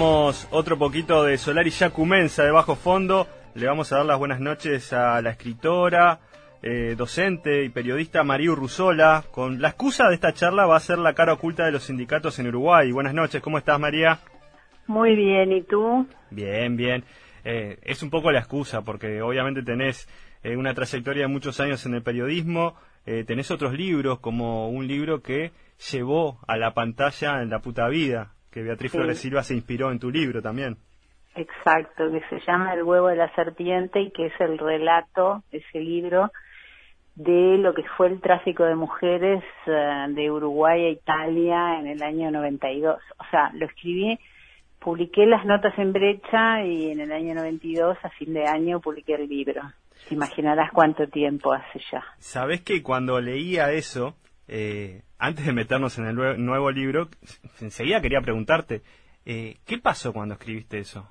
otro 0.00 0.78
poquito 0.78 1.22
de 1.22 1.36
Solari 1.36 1.68
Yacumensa 1.68 2.44
de 2.44 2.50
bajo 2.50 2.76
fondo. 2.76 3.28
Le 3.54 3.66
vamos 3.66 3.92
a 3.92 3.96
dar 3.96 4.06
las 4.06 4.18
buenas 4.18 4.40
noches 4.40 4.90
a 4.94 5.20
la 5.20 5.30
escritora, 5.30 6.20
eh, 6.62 6.94
docente 6.96 7.62
y 7.62 7.68
periodista 7.68 8.24
María 8.24 8.52
Urruzola. 8.52 9.22
Con 9.30 9.60
la 9.60 9.68
excusa 9.68 10.08
de 10.08 10.14
esta 10.14 10.32
charla 10.32 10.64
va 10.64 10.76
a 10.76 10.80
ser 10.80 10.96
la 10.96 11.12
cara 11.12 11.34
oculta 11.34 11.66
de 11.66 11.72
los 11.72 11.82
sindicatos 11.82 12.38
en 12.38 12.46
Uruguay. 12.46 12.90
Buenas 12.90 13.12
noches, 13.12 13.42
¿cómo 13.42 13.58
estás 13.58 13.78
María? 13.78 14.18
Muy 14.86 15.14
bien, 15.14 15.52
¿y 15.52 15.62
tú? 15.62 16.06
Bien, 16.30 16.74
bien. 16.74 17.04
Eh, 17.44 17.78
es 17.82 18.02
un 18.02 18.08
poco 18.08 18.32
la 18.32 18.38
excusa 18.38 18.80
porque 18.80 19.20
obviamente 19.20 19.62
tenés 19.62 20.08
eh, 20.42 20.56
una 20.56 20.72
trayectoria 20.72 21.24
de 21.24 21.28
muchos 21.28 21.60
años 21.60 21.84
en 21.84 21.94
el 21.94 22.02
periodismo, 22.02 22.76
tenés 23.04 23.50
otros 23.50 23.74
libros 23.74 24.20
como 24.20 24.70
un 24.70 24.86
libro 24.86 25.22
que 25.22 25.50
llevó 25.90 26.38
a 26.46 26.56
la 26.56 26.72
pantalla 26.72 27.42
en 27.42 27.50
la 27.50 27.58
puta 27.58 27.88
vida, 27.88 28.32
que 28.52 28.62
Beatriz 28.62 28.92
Flores 28.92 29.18
Silva 29.18 29.42
se 29.42 29.54
inspiró 29.54 29.90
en 29.90 29.98
tu 29.98 30.10
libro 30.10 30.42
también. 30.42 30.76
Exacto, 31.34 32.10
que 32.12 32.20
se 32.28 32.44
llama 32.46 32.74
El 32.74 32.82
huevo 32.82 33.08
de 33.08 33.16
la 33.16 33.34
serpiente 33.34 34.00
y 34.00 34.10
que 34.10 34.26
es 34.26 34.40
el 34.40 34.58
relato, 34.58 35.42
ese 35.50 35.80
libro, 35.80 36.30
de 37.14 37.56
lo 37.58 37.72
que 37.72 37.84
fue 37.96 38.08
el 38.08 38.20
tráfico 38.20 38.64
de 38.64 38.74
mujeres 38.74 39.42
eh, 39.66 40.06
de 40.10 40.30
Uruguay 40.30 40.84
a 40.84 40.90
Italia 40.90 41.78
en 41.80 41.86
el 41.86 42.02
año 42.02 42.30
92. 42.30 42.98
O 43.18 43.24
sea, 43.30 43.50
lo 43.54 43.64
escribí, 43.64 44.18
publiqué 44.78 45.24
las 45.24 45.44
notas 45.46 45.72
en 45.78 45.94
brecha 45.94 46.62
y 46.64 46.90
en 46.90 47.00
el 47.00 47.12
año 47.12 47.34
92, 47.34 47.96
a 48.02 48.10
fin 48.10 48.34
de 48.34 48.46
año, 48.46 48.80
publiqué 48.80 49.14
el 49.14 49.28
libro. 49.28 49.62
Te 50.08 50.14
imaginarás 50.14 50.70
cuánto 50.72 51.06
tiempo 51.06 51.52
hace 51.52 51.80
ya. 51.90 52.04
Sabes 52.18 52.60
que 52.60 52.82
cuando 52.82 53.20
leía 53.20 53.72
eso, 53.72 54.16
eh, 54.48 55.02
antes 55.22 55.46
de 55.46 55.52
meternos 55.52 55.96
en 55.98 56.06
el 56.06 56.44
nuevo 56.44 56.72
libro, 56.72 57.08
enseguida 57.60 58.00
quería 58.00 58.20
preguntarte, 58.20 58.82
eh, 59.24 59.58
¿qué 59.64 59.78
pasó 59.78 60.12
cuando 60.12 60.34
escribiste 60.34 60.80
eso? 60.80 61.08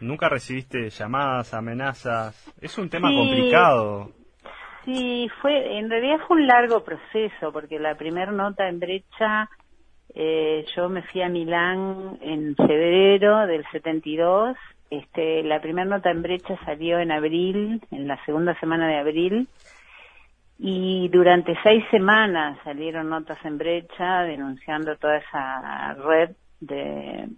¿Nunca 0.00 0.28
recibiste 0.28 0.90
llamadas, 0.90 1.54
amenazas? 1.54 2.54
Es 2.60 2.76
un 2.76 2.90
tema 2.90 3.08
complicado. 3.10 4.12
Sí, 4.84 5.30
fue, 5.40 5.78
en 5.78 5.88
realidad 5.88 6.18
fue 6.26 6.36
un 6.36 6.46
largo 6.46 6.84
proceso, 6.84 7.50
porque 7.52 7.78
la 7.78 7.94
primera 7.94 8.32
nota 8.32 8.68
en 8.68 8.80
brecha, 8.80 9.48
eh, 10.14 10.66
yo 10.76 10.90
me 10.90 11.02
fui 11.04 11.22
a 11.22 11.30
Milán 11.30 12.18
en 12.20 12.54
febrero 12.54 13.46
del 13.46 13.64
72, 13.72 14.58
este, 14.90 15.42
la 15.42 15.62
primera 15.62 15.88
nota 15.88 16.10
en 16.10 16.20
brecha 16.20 16.54
salió 16.66 16.98
en 16.98 17.12
abril, 17.12 17.80
en 17.90 18.06
la 18.06 18.22
segunda 18.26 18.58
semana 18.60 18.88
de 18.88 18.98
abril, 18.98 19.48
y 20.58 21.08
durante 21.08 21.56
seis 21.62 21.84
semanas 21.90 22.58
salieron 22.64 23.08
notas 23.08 23.38
en 23.44 23.58
brecha 23.58 24.22
denunciando 24.22 24.96
toda 24.96 25.18
esa 25.18 25.94
red 25.94 26.30
de, 26.60 27.28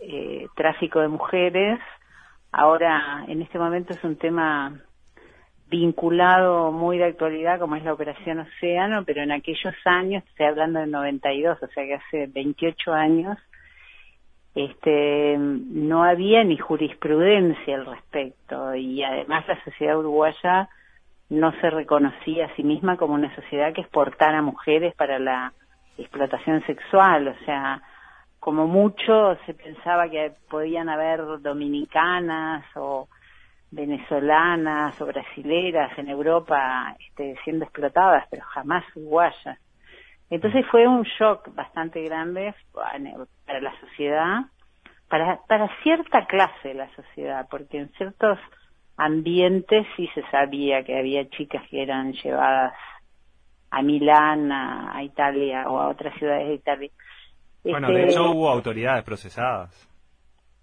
eh, 0.00 0.46
tráfico 0.54 1.00
de 1.00 1.08
mujeres. 1.08 1.80
Ahora, 2.52 3.24
en 3.26 3.42
este 3.42 3.58
momento 3.58 3.92
es 3.92 4.04
un 4.04 4.16
tema 4.16 4.80
vinculado 5.68 6.70
muy 6.70 6.98
de 6.98 7.06
actualidad 7.06 7.58
como 7.58 7.74
es 7.74 7.82
la 7.82 7.94
Operación 7.94 8.40
Océano, 8.40 9.04
pero 9.04 9.22
en 9.22 9.32
aquellos 9.32 9.74
años, 9.84 10.22
estoy 10.28 10.46
hablando 10.46 10.78
del 10.78 10.90
92, 10.90 11.60
o 11.60 11.66
sea 11.66 11.84
que 11.84 11.94
hace 11.94 12.26
28 12.28 12.92
años, 12.92 13.38
este, 14.54 15.36
no 15.38 16.04
había 16.04 16.44
ni 16.44 16.58
jurisprudencia 16.58 17.74
al 17.74 17.86
respecto 17.86 18.74
y 18.74 19.02
además 19.02 19.48
la 19.48 19.64
sociedad 19.64 19.98
uruguaya 19.98 20.68
no 21.28 21.52
se 21.60 21.70
reconocía 21.70 22.46
a 22.46 22.56
sí 22.56 22.62
misma 22.62 22.96
como 22.96 23.14
una 23.14 23.34
sociedad 23.34 23.72
que 23.72 23.82
exportara 23.82 24.42
mujeres 24.42 24.94
para 24.94 25.18
la 25.18 25.52
explotación 25.96 26.64
sexual, 26.66 27.28
o 27.28 27.44
sea, 27.44 27.82
como 28.38 28.66
mucho 28.66 29.36
se 29.46 29.54
pensaba 29.54 30.08
que 30.08 30.32
podían 30.50 30.88
haber 30.88 31.40
dominicanas 31.40 32.64
o 32.74 33.08
venezolanas 33.70 35.00
o 35.00 35.06
brasileras 35.06 35.96
en 35.98 36.08
Europa 36.08 36.94
este, 36.98 37.36
siendo 37.44 37.64
explotadas, 37.64 38.26
pero 38.30 38.42
jamás 38.44 38.84
uruguayas. 38.94 39.58
Entonces 40.28 40.64
fue 40.70 40.86
un 40.86 41.02
shock 41.02 41.54
bastante 41.54 42.02
grande 42.02 42.54
para 42.72 43.60
la 43.60 43.80
sociedad, 43.80 44.40
para, 45.08 45.40
para 45.46 45.68
cierta 45.82 46.26
clase 46.26 46.68
de 46.68 46.74
la 46.74 46.88
sociedad, 46.94 47.46
porque 47.50 47.78
en 47.78 47.88
ciertos 47.92 48.38
ambientes 49.04 49.86
sí 49.96 50.08
se 50.14 50.22
sabía 50.30 50.84
que 50.84 50.96
había 50.96 51.28
chicas 51.30 51.62
que 51.68 51.82
eran 51.82 52.12
llevadas 52.12 52.72
a 53.70 53.82
Milán, 53.82 54.52
a, 54.52 55.02
Italia 55.02 55.68
o 55.68 55.78
a 55.78 55.88
otras 55.88 56.14
ciudades 56.18 56.48
de 56.48 56.54
Italia. 56.54 56.90
Bueno, 57.64 57.88
de 57.88 58.02
este, 58.02 58.12
hecho 58.12 58.30
hubo 58.30 58.48
autoridades 58.48 59.02
procesadas. 59.02 59.88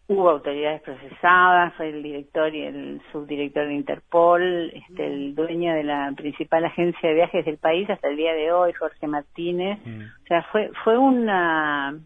Hubo 0.08 0.30
autoridades 0.30 0.82
procesadas, 0.82 1.74
fue 1.76 1.90
el 1.90 2.02
director 2.02 2.54
y 2.54 2.62
el 2.62 3.02
subdirector 3.12 3.68
de 3.68 3.74
Interpol, 3.74 4.72
este, 4.74 5.06
el 5.06 5.36
dueño 5.36 5.74
de 5.74 5.84
la 5.84 6.12
principal 6.16 6.66
agencia 6.66 7.10
de 7.10 7.16
viajes 7.16 7.46
del 7.46 7.58
país 7.58 7.90
hasta 7.90 8.10
el 8.10 8.18
día 8.18 8.34
de 8.34 8.52
hoy, 8.52 8.74
Jorge 8.74 9.06
Martínez. 9.08 9.80
Mm. 9.86 10.02
O 10.02 10.28
sea, 10.28 10.44
fue, 10.52 10.72
fue 10.84 10.98
una, 10.98 12.00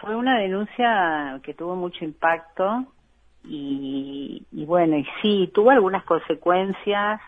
fue 0.00 0.16
una 0.16 0.38
denuncia 0.38 1.40
que 1.42 1.54
tuvo 1.54 1.76
mucho 1.76 2.04
impacto 2.04 2.86
y, 3.44 4.46
y 4.52 4.64
bueno, 4.64 4.96
y 4.96 5.06
sí, 5.20 5.50
tuvo 5.52 5.70
algunas 5.70 6.04
consecuencias 6.04 7.20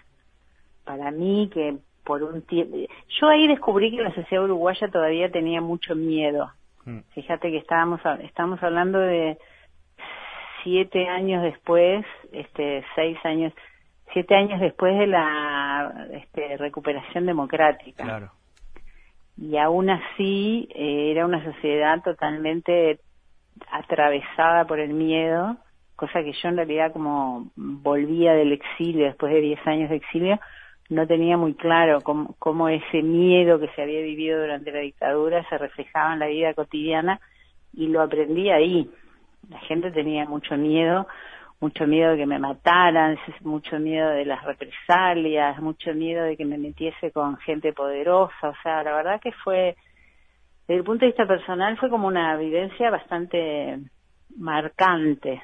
para 0.84 1.10
mí 1.10 1.50
que 1.52 1.76
por 2.04 2.22
un 2.22 2.42
tiempo... 2.42 2.76
Yo 3.20 3.28
ahí 3.28 3.48
descubrí 3.48 3.90
que 3.90 4.02
la 4.02 4.14
sociedad 4.14 4.44
uruguaya 4.44 4.88
todavía 4.88 5.30
tenía 5.30 5.60
mucho 5.60 5.94
miedo. 5.94 6.50
Mm. 6.84 7.00
Fíjate 7.12 7.50
que 7.50 7.58
estábamos, 7.58 8.00
estábamos 8.22 8.62
hablando 8.62 8.98
de 8.98 9.36
siete 10.62 11.08
años 11.08 11.42
después, 11.42 12.06
este, 12.32 12.84
seis 12.94 13.18
años, 13.24 13.52
siete 14.12 14.34
años 14.34 14.60
después 14.60 14.96
de 14.96 15.08
la 15.08 16.06
este, 16.12 16.56
recuperación 16.56 17.26
democrática. 17.26 18.04
Claro. 18.04 18.30
Y 19.36 19.58
aún 19.58 19.90
así 19.90 20.68
eh, 20.74 21.10
era 21.10 21.26
una 21.26 21.44
sociedad 21.44 22.00
totalmente 22.02 23.00
atravesada 23.70 24.64
por 24.66 24.80
el 24.80 24.94
miedo 24.94 25.56
cosa 25.96 26.22
que 26.22 26.32
yo 26.32 26.48
en 26.48 26.56
realidad 26.56 26.92
como 26.92 27.50
volvía 27.56 28.34
del 28.34 28.52
exilio, 28.52 29.06
después 29.06 29.32
de 29.32 29.40
10 29.40 29.66
años 29.66 29.90
de 29.90 29.96
exilio, 29.96 30.38
no 30.88 31.06
tenía 31.06 31.36
muy 31.36 31.54
claro 31.54 32.00
cómo, 32.02 32.68
ese 32.68 33.02
miedo 33.02 33.58
que 33.58 33.68
se 33.68 33.82
había 33.82 34.00
vivido 34.02 34.40
durante 34.40 34.70
la 34.70 34.80
dictadura 34.80 35.48
se 35.48 35.58
reflejaba 35.58 36.12
en 36.12 36.20
la 36.20 36.26
vida 36.26 36.54
cotidiana 36.54 37.20
y 37.72 37.88
lo 37.88 38.02
aprendí 38.02 38.50
ahí. 38.50 38.88
La 39.50 39.58
gente 39.60 39.90
tenía 39.90 40.26
mucho 40.26 40.56
miedo, 40.56 41.08
mucho 41.60 41.86
miedo 41.86 42.12
de 42.12 42.18
que 42.18 42.26
me 42.26 42.38
mataran, 42.38 43.18
mucho 43.42 43.78
miedo 43.78 44.10
de 44.10 44.24
las 44.24 44.44
represalias, 44.44 45.60
mucho 45.60 45.92
miedo 45.92 46.24
de 46.24 46.36
que 46.36 46.44
me 46.44 46.58
metiese 46.58 47.10
con 47.10 47.36
gente 47.38 47.72
poderosa, 47.72 48.50
o 48.50 48.54
sea, 48.62 48.82
la 48.82 48.94
verdad 48.94 49.20
que 49.20 49.32
fue, 49.32 49.76
desde 50.68 50.78
el 50.78 50.84
punto 50.84 51.04
de 51.04 51.12
vista 51.12 51.26
personal, 51.26 51.76
fue 51.78 51.90
como 51.90 52.06
una 52.06 52.36
vivencia 52.36 52.90
bastante 52.90 53.78
marcante, 54.36 55.42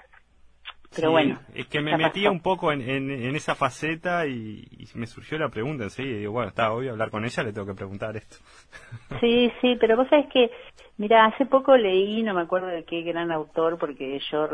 pero 0.95 1.11
bueno. 1.11 1.39
Es 1.55 1.67
que 1.67 1.81
me 1.81 1.97
metía 1.97 2.31
un 2.31 2.41
poco 2.41 2.73
en, 2.73 2.81
en, 2.83 3.35
esa 3.35 3.55
faceta 3.55 4.27
y, 4.27 4.67
me 4.95 5.07
surgió 5.07 5.39
la 5.39 5.49
pregunta 5.49 5.85
enseguida. 5.85 6.17
Y 6.17 6.19
digo, 6.21 6.33
bueno, 6.33 6.49
está 6.49 6.73
obvio 6.73 6.93
hablar 6.93 7.11
con 7.11 7.25
ella, 7.25 7.43
le 7.43 7.53
tengo 7.53 7.67
que 7.67 7.75
preguntar 7.75 8.17
esto. 8.17 8.37
Sí, 9.21 9.53
sí, 9.61 9.77
pero 9.79 9.97
vos 9.97 10.09
sabés 10.09 10.27
que, 10.33 10.51
mira, 10.97 11.27
hace 11.27 11.47
poco 11.47 11.77
leí, 11.77 12.23
no 12.23 12.35
me 12.35 12.41
acuerdo 12.41 12.67
de 12.67 12.85
qué 12.85 13.03
gran 13.03 13.31
autor, 13.31 13.79
porque 13.79 14.19
yo 14.31 14.49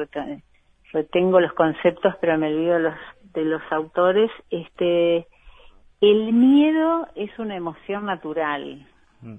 retengo 0.92 1.40
los 1.40 1.52
conceptos, 1.54 2.14
pero 2.20 2.36
me 2.36 2.48
olvido 2.48 2.74
de 2.74 2.80
los, 2.80 2.94
de 3.34 3.44
los 3.44 3.62
autores. 3.70 4.30
Este, 4.50 5.26
el 6.00 6.32
miedo 6.32 7.08
es 7.14 7.36
una 7.38 7.56
emoción 7.56 8.06
natural. 8.06 8.86
Mm. 9.22 9.36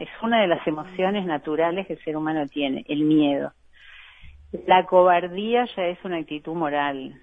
Es 0.00 0.08
una 0.22 0.40
de 0.40 0.48
las 0.48 0.66
emociones 0.66 1.26
naturales 1.26 1.86
que 1.86 1.94
el 1.94 2.04
ser 2.04 2.16
humano 2.16 2.46
tiene, 2.46 2.84
el 2.88 3.02
miedo 3.04 3.52
la 4.66 4.84
cobardía 4.86 5.64
ya 5.76 5.86
es 5.86 5.98
una 6.04 6.18
actitud 6.18 6.54
moral. 6.54 7.14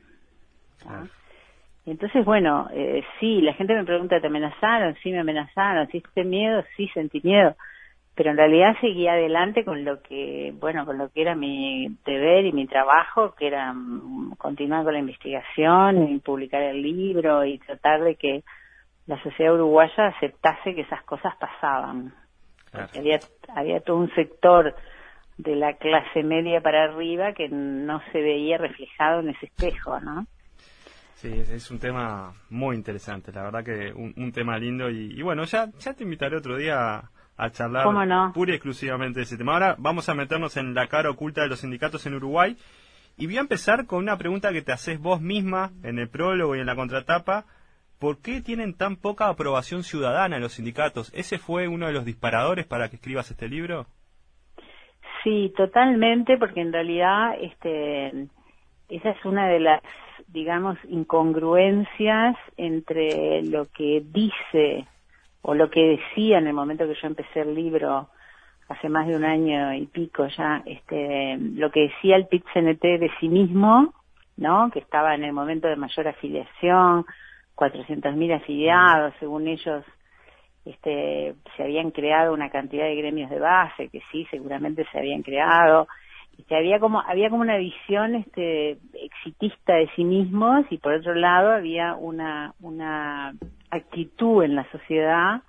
Entonces, 1.86 2.26
bueno, 2.26 2.68
eh, 2.72 3.04
sí, 3.20 3.42
la 3.42 3.54
gente 3.54 3.74
me 3.74 3.86
pregunta, 3.86 4.20
¿te 4.20 4.28
amenazaron? 4.28 4.96
Sí, 5.02 5.12
me 5.12 5.20
amenazaron. 5.20 5.88
¿Siste 5.88 6.24
miedo? 6.24 6.64
Sí, 6.76 6.88
sentí 6.94 7.22
miedo. 7.24 7.56
Pero 8.16 8.32
en 8.32 8.38
realidad 8.38 8.76
seguí 8.82 9.08
adelante 9.08 9.64
con 9.64 9.86
lo 9.86 10.02
que, 10.02 10.54
bueno, 10.60 10.86
con 10.86 10.98
lo 10.98 11.10
que 11.10 11.22
era 11.22 11.36
mi 11.36 11.88
deber 12.06 12.46
y 12.46 12.52
mi 12.52 12.68
trabajo, 12.68 13.34
que 13.36 13.48
era 13.48 13.74
mm, 13.74 14.36
continuar 14.38 14.84
con 14.84 14.94
la 14.94 15.00
investigación 15.00 16.10
y 16.10 16.20
publicar 16.20 16.62
el 16.62 16.82
libro 16.82 17.46
y 17.46 17.60
tratar 17.60 18.04
de 18.04 18.16
que 18.16 18.44
la 19.08 19.22
sociedad 19.24 19.54
uruguaya 19.54 20.08
aceptase 20.08 20.76
que 20.76 20.82
esas 20.82 21.02
cosas 21.04 21.34
pasaban. 21.38 22.14
Había, 22.96 23.20
había 23.56 23.80
todo 23.80 23.98
un 23.98 24.14
sector 24.14 24.76
de 25.40 25.56
la 25.56 25.74
clase 25.78 26.22
media 26.22 26.62
para 26.62 26.84
arriba 26.84 27.34
que 27.34 27.50
no 27.50 28.02
se 28.12 28.22
veía 28.22 28.58
reflejado 28.58 29.22
en 29.22 29.30
ese 29.30 29.46
espejo, 29.46 30.00
¿no? 30.02 30.28
Sí, 31.16 31.34
es, 31.34 31.72
un 31.72 31.80
tema 31.80 32.34
muy 32.50 32.76
interesante, 32.76 33.32
la 33.32 33.44
verdad 33.44 33.64
que 33.64 33.92
un, 33.94 34.32
tema 34.32 34.58
lindo 34.58 34.90
y, 34.90 35.22
bueno, 35.22 35.44
ya, 35.44 35.70
ya 35.80 35.94
te 35.94 36.04
invitaré 36.04 36.38
otro 36.38 36.56
día 36.56 36.96
a 36.96 37.10
a 37.40 37.50
charlar 37.52 38.34
pura 38.34 38.52
y 38.52 38.56
exclusivamente 38.56 39.20
de 39.20 39.24
ese 39.24 39.38
tema. 39.38 39.54
Ahora 39.54 39.76
vamos 39.80 40.10
a 40.10 40.14
meternos 40.14 40.58
en 40.58 40.74
la 40.74 40.88
cara 40.88 41.10
oculta 41.10 41.42
de 41.42 41.48
los 41.48 41.62
sindicatos 41.62 42.06
en 42.06 42.16
Uruguay 42.16 42.58
y 43.18 43.28
voy 43.28 43.38
a 43.38 43.42
empezar 43.42 43.86
con 43.86 44.00
una 44.00 44.18
pregunta 44.18 44.52
que 44.52 44.62
te 44.62 44.74
haces 44.74 45.00
vos 45.00 45.22
misma 45.22 45.72
en 45.84 46.00
el 46.00 46.10
prólogo 46.10 46.56
y 46.56 46.60
en 46.60 46.66
la 46.66 46.76
contratapa. 46.76 47.46
¿Por 47.98 48.22
qué 48.22 48.42
tienen 48.42 48.76
tan 48.76 48.98
poca 48.98 49.30
aprobación 49.30 49.84
ciudadana 49.84 50.40
los 50.40 50.54
sindicatos? 50.54 51.12
¿Ese 51.14 51.38
fue 51.38 51.68
uno 51.68 51.88
de 51.88 51.94
los 51.94 52.06
disparadores 52.06 52.66
para 52.66 52.90
que 52.90 52.98
escribas 52.98 53.32
este 53.32 53.48
libro? 53.48 53.88
Sí, 55.24 55.54
totalmente, 55.56 56.38
porque 56.38 56.62
en 56.62 56.72
realidad 56.72 57.36
este, 57.40 58.28
esa 58.90 59.10
es 59.10 59.26
una 59.26 59.48
de 59.48 59.60
las, 59.60 59.82
digamos, 60.28 60.78
incongruencias 60.88 62.38
entre 62.58 63.44
lo 63.44 63.66
que 63.72 64.04
dice 64.06 64.88
o 65.42 65.54
lo 65.54 65.70
que 65.70 65.98
decía 65.98 66.38
en 66.38 66.48
el 66.48 66.54
momento 66.54 66.88
que 66.88 66.96
yo 66.96 67.08
empecé 67.08 67.42
el 67.42 67.56
libro 67.56 68.10
hace 68.70 68.88
más 68.88 69.08
de 69.08 69.16
un 69.16 69.26
año 69.26 69.74
y 69.74 69.88
pico 69.88 70.28
ya, 70.28 70.62
este, 70.66 71.38
lo 71.38 71.72
que 71.72 71.90
decía 71.90 72.16
el 72.16 72.28
pit 72.28 72.46
de 72.54 73.12
sí 73.20 73.28
mismo, 73.28 73.94
¿no? 74.38 74.70
Que 74.72 74.80
estaba 74.80 75.16
en 75.16 75.24
el 75.24 75.34
momento 75.34 75.68
de 75.68 75.76
mayor 75.76 76.08
afiliación, 76.08 77.06
400.000 77.56 78.36
afiliados, 78.36 79.14
según 79.20 79.48
ellos, 79.48 79.84
este, 80.66 81.36
se 81.56 81.64
habían 81.64 81.92
creado 81.92 82.34
una 82.34 82.50
cantidad 82.50 82.86
de 82.86 82.96
gremios 82.96 83.30
de 83.30 83.40
base, 83.40 83.90
que 83.90 84.02
sí, 84.12 84.28
seguramente 84.30 84.86
se 84.92 85.00
habían 85.00 85.22
creado, 85.22 85.88
y 86.38 86.44
que 86.44 86.56
había 86.56 86.80
como, 86.80 87.02
había 87.02 87.30
como 87.30 87.42
una 87.42 87.58
visión, 87.58 88.16
este, 88.16 88.78
exitista 88.94 89.76
de 89.76 89.90
sí 89.96 90.04
mismos, 90.04 90.66
y 90.70 90.78
por 90.78 90.94
otro 90.94 91.16
lado 91.16 91.52
había 91.52 91.96
una, 91.96 92.54
una 92.62 93.34
actitud 93.72 94.44
en 94.44 94.56
la 94.56 94.70
sociedad, 94.72 95.42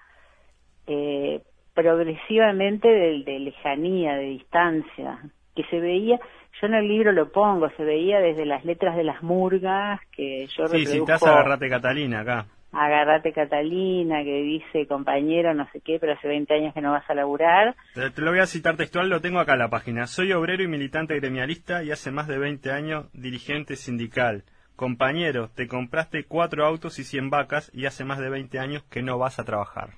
eh, 0.87 1.43
progresivamente 1.75 2.89
de, 2.89 3.23
de 3.25 3.39
lejanía, 3.39 4.15
de 4.15 4.25
distancia, 4.25 5.19
que 5.55 5.65
se 5.65 5.81
veía, 5.81 6.19
yo 6.61 6.67
en 6.67 6.75
el 6.75 6.89
libro 6.89 7.13
lo 7.13 7.31
pongo, 7.31 7.71
se 7.71 7.85
veía 7.85 8.21
desde 8.21 8.45
las 8.45 8.65
letras 8.65 8.97
de 8.97 9.05
las 9.05 9.23
murgas 9.23 10.01
que 10.13 10.47
yo 10.57 10.67
Sí, 10.69 10.87
si 10.87 10.99
estás 10.99 11.23
Agarrate 11.23 11.69
Catalina 11.69 12.21
acá. 12.21 12.47
Agarrate 12.73 13.33
Catalina, 13.33 14.23
que 14.23 14.43
dice 14.43 14.87
compañero 14.87 15.55
no 15.55 15.69
sé 15.73 15.81
qué, 15.81 15.99
pero 15.99 16.13
hace 16.13 16.29
20 16.29 16.55
años 16.55 16.75
que 16.75 16.81
no 16.81 16.93
vas 16.93 17.09
a 17.09 17.15
laburar. 17.15 17.75
Te, 17.95 18.11
te, 18.11 18.23
lo 18.23 18.31
voy 18.31 18.41
a 18.41 18.47
citar 18.47 18.77
textual, 18.77 19.09
lo 19.09 19.21
tengo 19.21 19.41
acá 19.41 19.55
en 19.55 19.59
la 19.59 19.71
página. 19.71 20.07
Soy 20.07 20.33
obrero 20.33 20.63
y 20.63 20.69
militante 20.69 21.17
gremialista 21.17 21.83
y 21.83 21.91
hace 21.91 22.11
más 22.11 22.29
de 22.29 22.39
20 22.39 22.71
años 22.71 23.11
dirigente 23.13 23.77
sindical. 23.77 24.45
Compañero, 24.77 25.51
te 25.51 25.67
compraste 25.67 26.25
cuatro 26.25 26.65
autos 26.65 26.99
y 26.99 27.05
100 27.05 27.29
vacas 27.29 27.71
y 27.75 27.87
hace 27.87 28.05
más 28.05 28.19
de 28.19 28.31
20 28.31 28.59
años 28.59 28.83
que 28.85 29.03
no 29.03 29.19
vas 29.19 29.39
a 29.39 29.45
trabajar. 29.45 29.91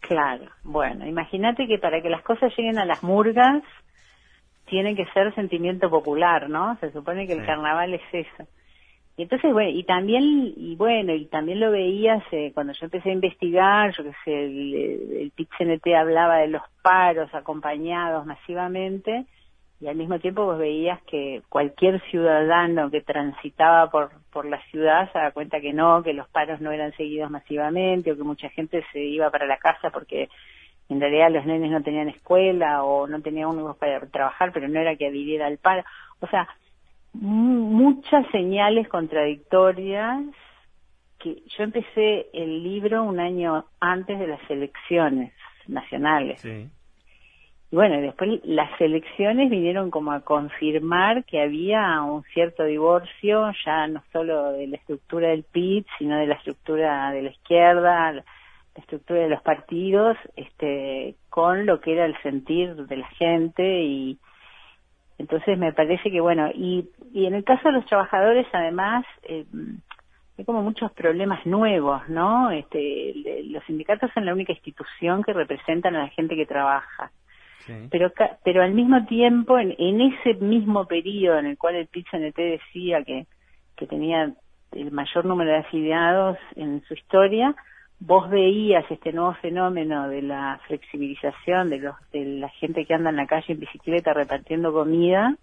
Claro, 0.00 0.44
bueno, 0.62 1.06
imagínate 1.06 1.66
que 1.66 1.78
para 1.78 2.00
que 2.00 2.08
las 2.08 2.22
cosas 2.22 2.52
lleguen 2.56 2.78
a 2.78 2.84
las 2.84 3.02
murgas, 3.02 3.62
tiene 4.66 4.94
que 4.94 5.04
ser 5.06 5.34
sentimiento 5.34 5.90
popular, 5.90 6.48
¿no? 6.48 6.76
Se 6.78 6.92
supone 6.92 7.26
que 7.26 7.32
el 7.32 7.44
carnaval 7.44 7.94
es 7.94 8.02
eso. 8.12 8.48
Y 9.18 9.22
entonces, 9.22 9.52
bueno, 9.52 9.70
y 9.70 9.82
también, 9.82 10.54
y 10.56 10.76
bueno, 10.76 11.12
y 11.12 11.26
también 11.26 11.58
lo 11.58 11.72
veías 11.72 12.22
eh, 12.30 12.52
cuando 12.54 12.72
yo 12.72 12.84
empecé 12.84 13.10
a 13.10 13.14
investigar, 13.14 13.92
yo 13.96 14.04
qué 14.04 14.12
sé, 14.24 14.44
el, 14.44 15.32
el 15.34 15.96
hablaba 15.96 16.36
de 16.36 16.46
los 16.46 16.62
paros 16.82 17.28
acompañados 17.34 18.24
masivamente, 18.26 19.26
y 19.80 19.88
al 19.88 19.96
mismo 19.96 20.20
tiempo 20.20 20.44
vos 20.44 20.56
veías 20.56 21.02
que 21.02 21.42
cualquier 21.48 22.00
ciudadano 22.12 22.92
que 22.92 23.00
transitaba 23.00 23.90
por, 23.90 24.10
por 24.30 24.44
la 24.44 24.62
ciudad 24.70 25.10
se 25.12 25.18
da 25.18 25.32
cuenta 25.32 25.60
que 25.60 25.72
no, 25.72 26.04
que 26.04 26.12
los 26.12 26.28
paros 26.28 26.60
no 26.60 26.70
eran 26.70 26.92
seguidos 26.92 27.28
masivamente, 27.28 28.12
o 28.12 28.16
que 28.16 28.22
mucha 28.22 28.48
gente 28.50 28.84
se 28.92 29.00
iba 29.00 29.32
para 29.32 29.46
la 29.46 29.58
casa 29.58 29.90
porque 29.90 30.28
en 30.88 31.00
realidad 31.00 31.32
los 31.32 31.44
nenes 31.44 31.72
no 31.72 31.82
tenían 31.82 32.08
escuela 32.08 32.84
o 32.84 33.08
no 33.08 33.20
tenían 33.20 33.48
unos 33.48 33.76
para 33.78 33.98
trabajar, 34.06 34.52
pero 34.52 34.68
no 34.68 34.78
era 34.78 34.94
que 34.94 35.10
viviera 35.10 35.48
el 35.48 35.58
paro. 35.58 35.82
O 36.20 36.28
sea, 36.28 36.46
muchas 37.20 38.26
señales 38.30 38.88
contradictorias 38.88 40.22
que 41.18 41.42
yo 41.56 41.64
empecé 41.64 42.28
el 42.32 42.62
libro 42.62 43.02
un 43.02 43.18
año 43.18 43.64
antes 43.80 44.18
de 44.18 44.28
las 44.28 44.50
elecciones 44.50 45.32
nacionales. 45.66 46.40
Sí. 46.40 46.68
Y 47.70 47.76
bueno, 47.76 48.00
después 48.00 48.40
las 48.44 48.80
elecciones 48.80 49.50
vinieron 49.50 49.90
como 49.90 50.12
a 50.12 50.20
confirmar 50.20 51.24
que 51.24 51.42
había 51.42 52.00
un 52.02 52.22
cierto 52.32 52.64
divorcio, 52.64 53.50
ya 53.66 53.86
no 53.88 54.02
solo 54.12 54.52
de 54.52 54.68
la 54.68 54.76
estructura 54.76 55.28
del 55.28 55.44
PIB, 55.44 55.84
sino 55.98 56.16
de 56.16 56.26
la 56.28 56.34
estructura 56.34 57.10
de 57.10 57.22
la 57.22 57.30
izquierda, 57.30 58.24
estructura 58.78 59.20
de 59.20 59.28
los 59.28 59.42
partidos 59.42 60.16
este 60.36 61.16
con 61.28 61.66
lo 61.66 61.80
que 61.80 61.92
era 61.92 62.06
el 62.06 62.16
sentir 62.22 62.74
de 62.74 62.96
la 62.96 63.08
gente 63.08 63.82
y 63.82 64.18
entonces 65.18 65.58
me 65.58 65.72
parece 65.72 66.10
que 66.10 66.20
bueno 66.20 66.48
y, 66.54 66.88
y 67.12 67.26
en 67.26 67.34
el 67.34 67.44
caso 67.44 67.68
de 67.68 67.74
los 67.74 67.86
trabajadores 67.86 68.46
además 68.52 69.04
eh, 69.24 69.44
hay 70.38 70.44
como 70.44 70.62
muchos 70.62 70.92
problemas 70.92 71.44
nuevos 71.44 72.08
no 72.08 72.50
este 72.50 73.14
los 73.44 73.64
sindicatos 73.64 74.10
son 74.14 74.24
la 74.24 74.32
única 74.32 74.52
institución 74.52 75.22
que 75.22 75.32
representan 75.32 75.96
a 75.96 76.02
la 76.02 76.08
gente 76.08 76.36
que 76.36 76.46
trabaja. 76.46 77.10
Pero 77.90 78.10
pero 78.44 78.62
al 78.62 78.72
mismo 78.72 79.04
tiempo 79.04 79.58
en, 79.58 79.74
en 79.76 80.00
ese 80.00 80.32
mismo 80.34 80.86
periodo 80.86 81.38
en 81.38 81.44
el 81.44 81.58
cual 81.58 81.74
el 81.74 81.86
PIT-CNT 81.86 82.34
decía 82.34 83.04
que 83.04 83.26
que 83.76 83.86
tenía 83.86 84.32
el 84.72 84.90
mayor 84.90 85.26
número 85.26 85.50
de 85.50 85.58
afiliados 85.58 86.38
en 86.56 86.82
su 86.84 86.94
historia 86.94 87.54
vos 88.00 88.30
veías 88.30 88.88
este 88.90 89.12
nuevo 89.12 89.34
fenómeno 89.34 90.08
de 90.08 90.22
la 90.22 90.60
flexibilización 90.66 91.70
de 91.70 91.78
los 91.78 91.96
de 92.12 92.24
la 92.24 92.48
gente 92.50 92.86
que 92.86 92.94
anda 92.94 93.10
en 93.10 93.16
la 93.16 93.26
calle 93.26 93.52
en 93.52 93.60
bicicleta 93.60 94.12
repartiendo 94.12 94.72
comida 94.72 95.34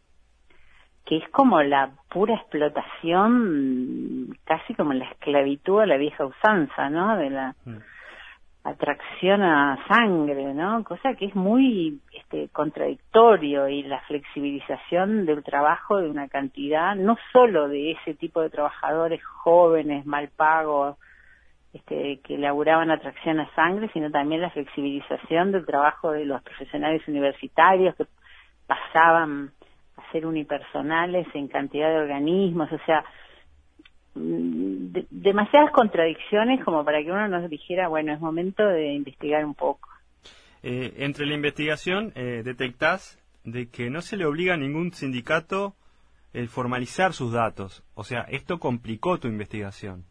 que 1.06 1.18
es 1.18 1.30
como 1.30 1.62
la 1.62 1.92
pura 2.10 2.36
explotación 2.36 4.38
casi 4.46 4.74
como 4.74 4.94
la 4.94 5.06
esclavitud 5.06 5.82
a 5.82 5.86
la 5.86 5.98
vieja 5.98 6.26
usanza 6.26 6.90
no 6.90 7.18
de 7.18 7.30
la 7.30 7.56
mm. 7.66 7.78
atracción 8.64 9.44
a 9.44 9.78
sangre 9.90 10.54
no 10.54 10.82
cosa 10.86 11.14
que 11.16 11.26
es 11.26 11.36
muy 11.36 12.00
este 12.14 12.48
contradictorio 12.54 13.68
y 13.68 13.84
la 13.84 14.00
flexibilización 14.02 15.26
del 15.26 15.44
trabajo 15.44 15.98
de 15.98 16.10
una 16.10 16.30
cantidad 16.30 16.96
no 16.96 17.18
solo 17.34 17.68
de 17.68 17.92
ese 17.92 18.14
tipo 18.14 18.42
de 18.42 18.50
trabajadores 18.50 19.22
jóvenes 19.26 20.06
mal 20.06 20.30
pagos 20.30 20.96
este, 21.76 22.22
que 22.24 22.36
elaboraban 22.36 22.90
atracción 22.90 23.38
a 23.42 23.54
sangre, 23.54 23.90
sino 23.92 24.10
también 24.10 24.40
la 24.40 24.50
flexibilización 24.50 25.52
del 25.52 25.66
trabajo 25.66 26.12
de 26.12 26.24
los 26.24 26.42
profesionales 26.42 27.06
universitarios 27.06 27.94
que 27.96 28.06
pasaban 28.66 29.52
a 29.98 30.12
ser 30.14 30.26
unipersonales 30.26 31.28
en 31.34 31.50
cantidad 31.50 31.90
de 31.90 31.98
organismos, 31.98 32.72
o 32.72 32.80
sea, 32.86 33.04
mm, 34.14 35.00
demasiadas 35.10 35.72
contradicciones 35.72 36.64
como 36.64 36.86
para 36.86 37.04
que 37.04 37.12
uno 37.12 37.28
nos 37.28 37.50
dijera, 37.50 37.90
bueno, 37.90 38.14
es 38.14 38.22
momento 38.22 38.66
de 38.66 38.94
investigar 38.94 39.44
un 39.44 39.54
poco. 39.54 39.90
Eh, 40.64 40.94
entre 41.00 41.26
la 41.26 41.34
investigación 41.34 42.14
eh, 42.16 42.42
detectás 42.46 43.22
de 43.44 43.70
que 43.70 43.90
no 43.90 44.00
se 44.00 44.16
le 44.16 44.26
obliga 44.26 44.54
a 44.54 44.58
ningún 44.58 44.94
sindicato 44.94 45.76
el 46.32 46.48
formalizar 46.48 47.12
sus 47.12 47.34
datos. 47.34 47.84
O 47.96 48.06
sea, 48.06 48.22
esto 48.30 48.60
complicó 48.60 49.20
tu 49.20 49.28
investigación. 49.28 50.06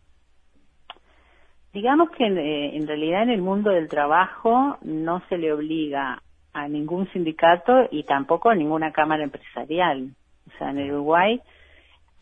Digamos 1.75 2.11
que 2.11 2.25
eh, 2.25 2.77
en, 2.77 2.87
realidad 2.87 3.25
en 3.25 3.31
el 3.31 3.43
mundo 3.43 3.71
del 3.71 3.89
trabajo 3.89 4.79
no 4.83 5.21
se 5.29 5.37
le 5.37 5.53
obliga 5.53 6.23
a 6.53 6.69
ningún 6.69 7.11
sindicato 7.13 7.89
y 7.91 8.05
tampoco 8.05 8.49
a 8.49 8.55
ninguna 8.55 8.93
cámara 8.93 9.25
empresarial. 9.25 10.11
O 10.47 10.57
sea, 10.57 10.71
en 10.71 10.79
el 10.79 10.93
Uruguay 10.93 11.41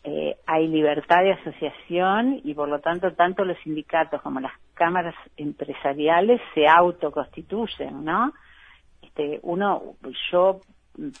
eh, 0.03 0.37
hay 0.47 0.67
libertad 0.67 1.21
de 1.21 1.33
asociación 1.33 2.41
y 2.43 2.55
por 2.55 2.67
lo 2.67 2.79
tanto 2.79 3.13
tanto 3.13 3.45
los 3.45 3.55
sindicatos 3.59 4.23
como 4.23 4.39
las 4.39 4.53
cámaras 4.73 5.13
empresariales 5.37 6.41
se 6.55 6.67
autoconstituyen, 6.67 8.03
¿no? 8.03 8.33
Este, 9.03 9.39
uno, 9.43 9.83
yo 10.31 10.61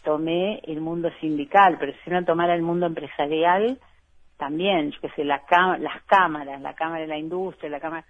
tomé 0.03 0.59
el 0.63 0.81
mundo 0.81 1.11
sindical, 1.21 1.77
pero 1.79 1.93
si 2.03 2.09
uno 2.09 2.25
tomara 2.25 2.55
el 2.55 2.63
mundo 2.63 2.87
empresarial, 2.87 3.77
también, 4.37 4.89
yo 4.89 5.01
qué 5.01 5.09
sé, 5.09 5.23
la, 5.23 5.43
las 5.77 6.01
cámaras, 6.07 6.59
la 6.61 6.73
Cámara 6.73 7.01
de 7.01 7.07
la 7.07 7.17
Industria, 7.17 7.69
la 7.69 7.79
Cámara 7.79 8.03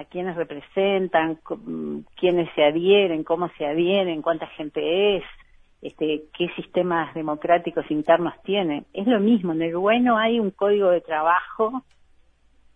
a 0.00 0.06
quienes 0.06 0.34
representan, 0.34 1.38
quiénes 2.16 2.48
se 2.54 2.64
adhieren, 2.64 3.22
cómo 3.22 3.50
se 3.58 3.66
adhieren, 3.66 4.22
cuánta 4.22 4.46
gente 4.46 5.16
es, 5.16 5.24
este, 5.82 6.22
qué 6.36 6.48
sistemas 6.56 7.12
democráticos 7.12 7.84
internos 7.90 8.32
tienen. 8.42 8.86
Es 8.94 9.06
lo 9.06 9.20
mismo, 9.20 9.52
en 9.52 9.62
Uruguay 9.62 10.00
no 10.00 10.16
hay 10.16 10.40
un 10.40 10.52
código 10.52 10.88
de 10.88 11.02
trabajo 11.02 11.84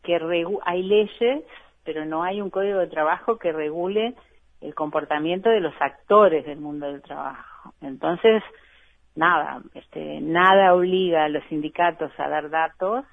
que 0.02 0.20
hay 0.66 0.82
leyes, 0.82 1.44
pero 1.82 2.04
no 2.04 2.22
hay 2.24 2.42
un 2.42 2.50
código 2.50 2.78
de 2.78 2.88
trabajo 2.88 3.38
que 3.38 3.52
regule 3.52 4.14
el 4.60 4.74
comportamiento 4.74 5.48
de 5.48 5.60
los 5.60 5.74
actores 5.80 6.44
del 6.44 6.60
mundo 6.60 6.92
del 6.92 7.00
trabajo. 7.00 7.72
Entonces, 7.80 8.42
nada, 9.14 9.62
este, 9.72 10.20
nada 10.20 10.74
obliga 10.74 11.24
a 11.24 11.30
los 11.30 11.42
sindicatos 11.44 12.12
a 12.18 12.28
dar 12.28 12.50
datos, 12.50 13.06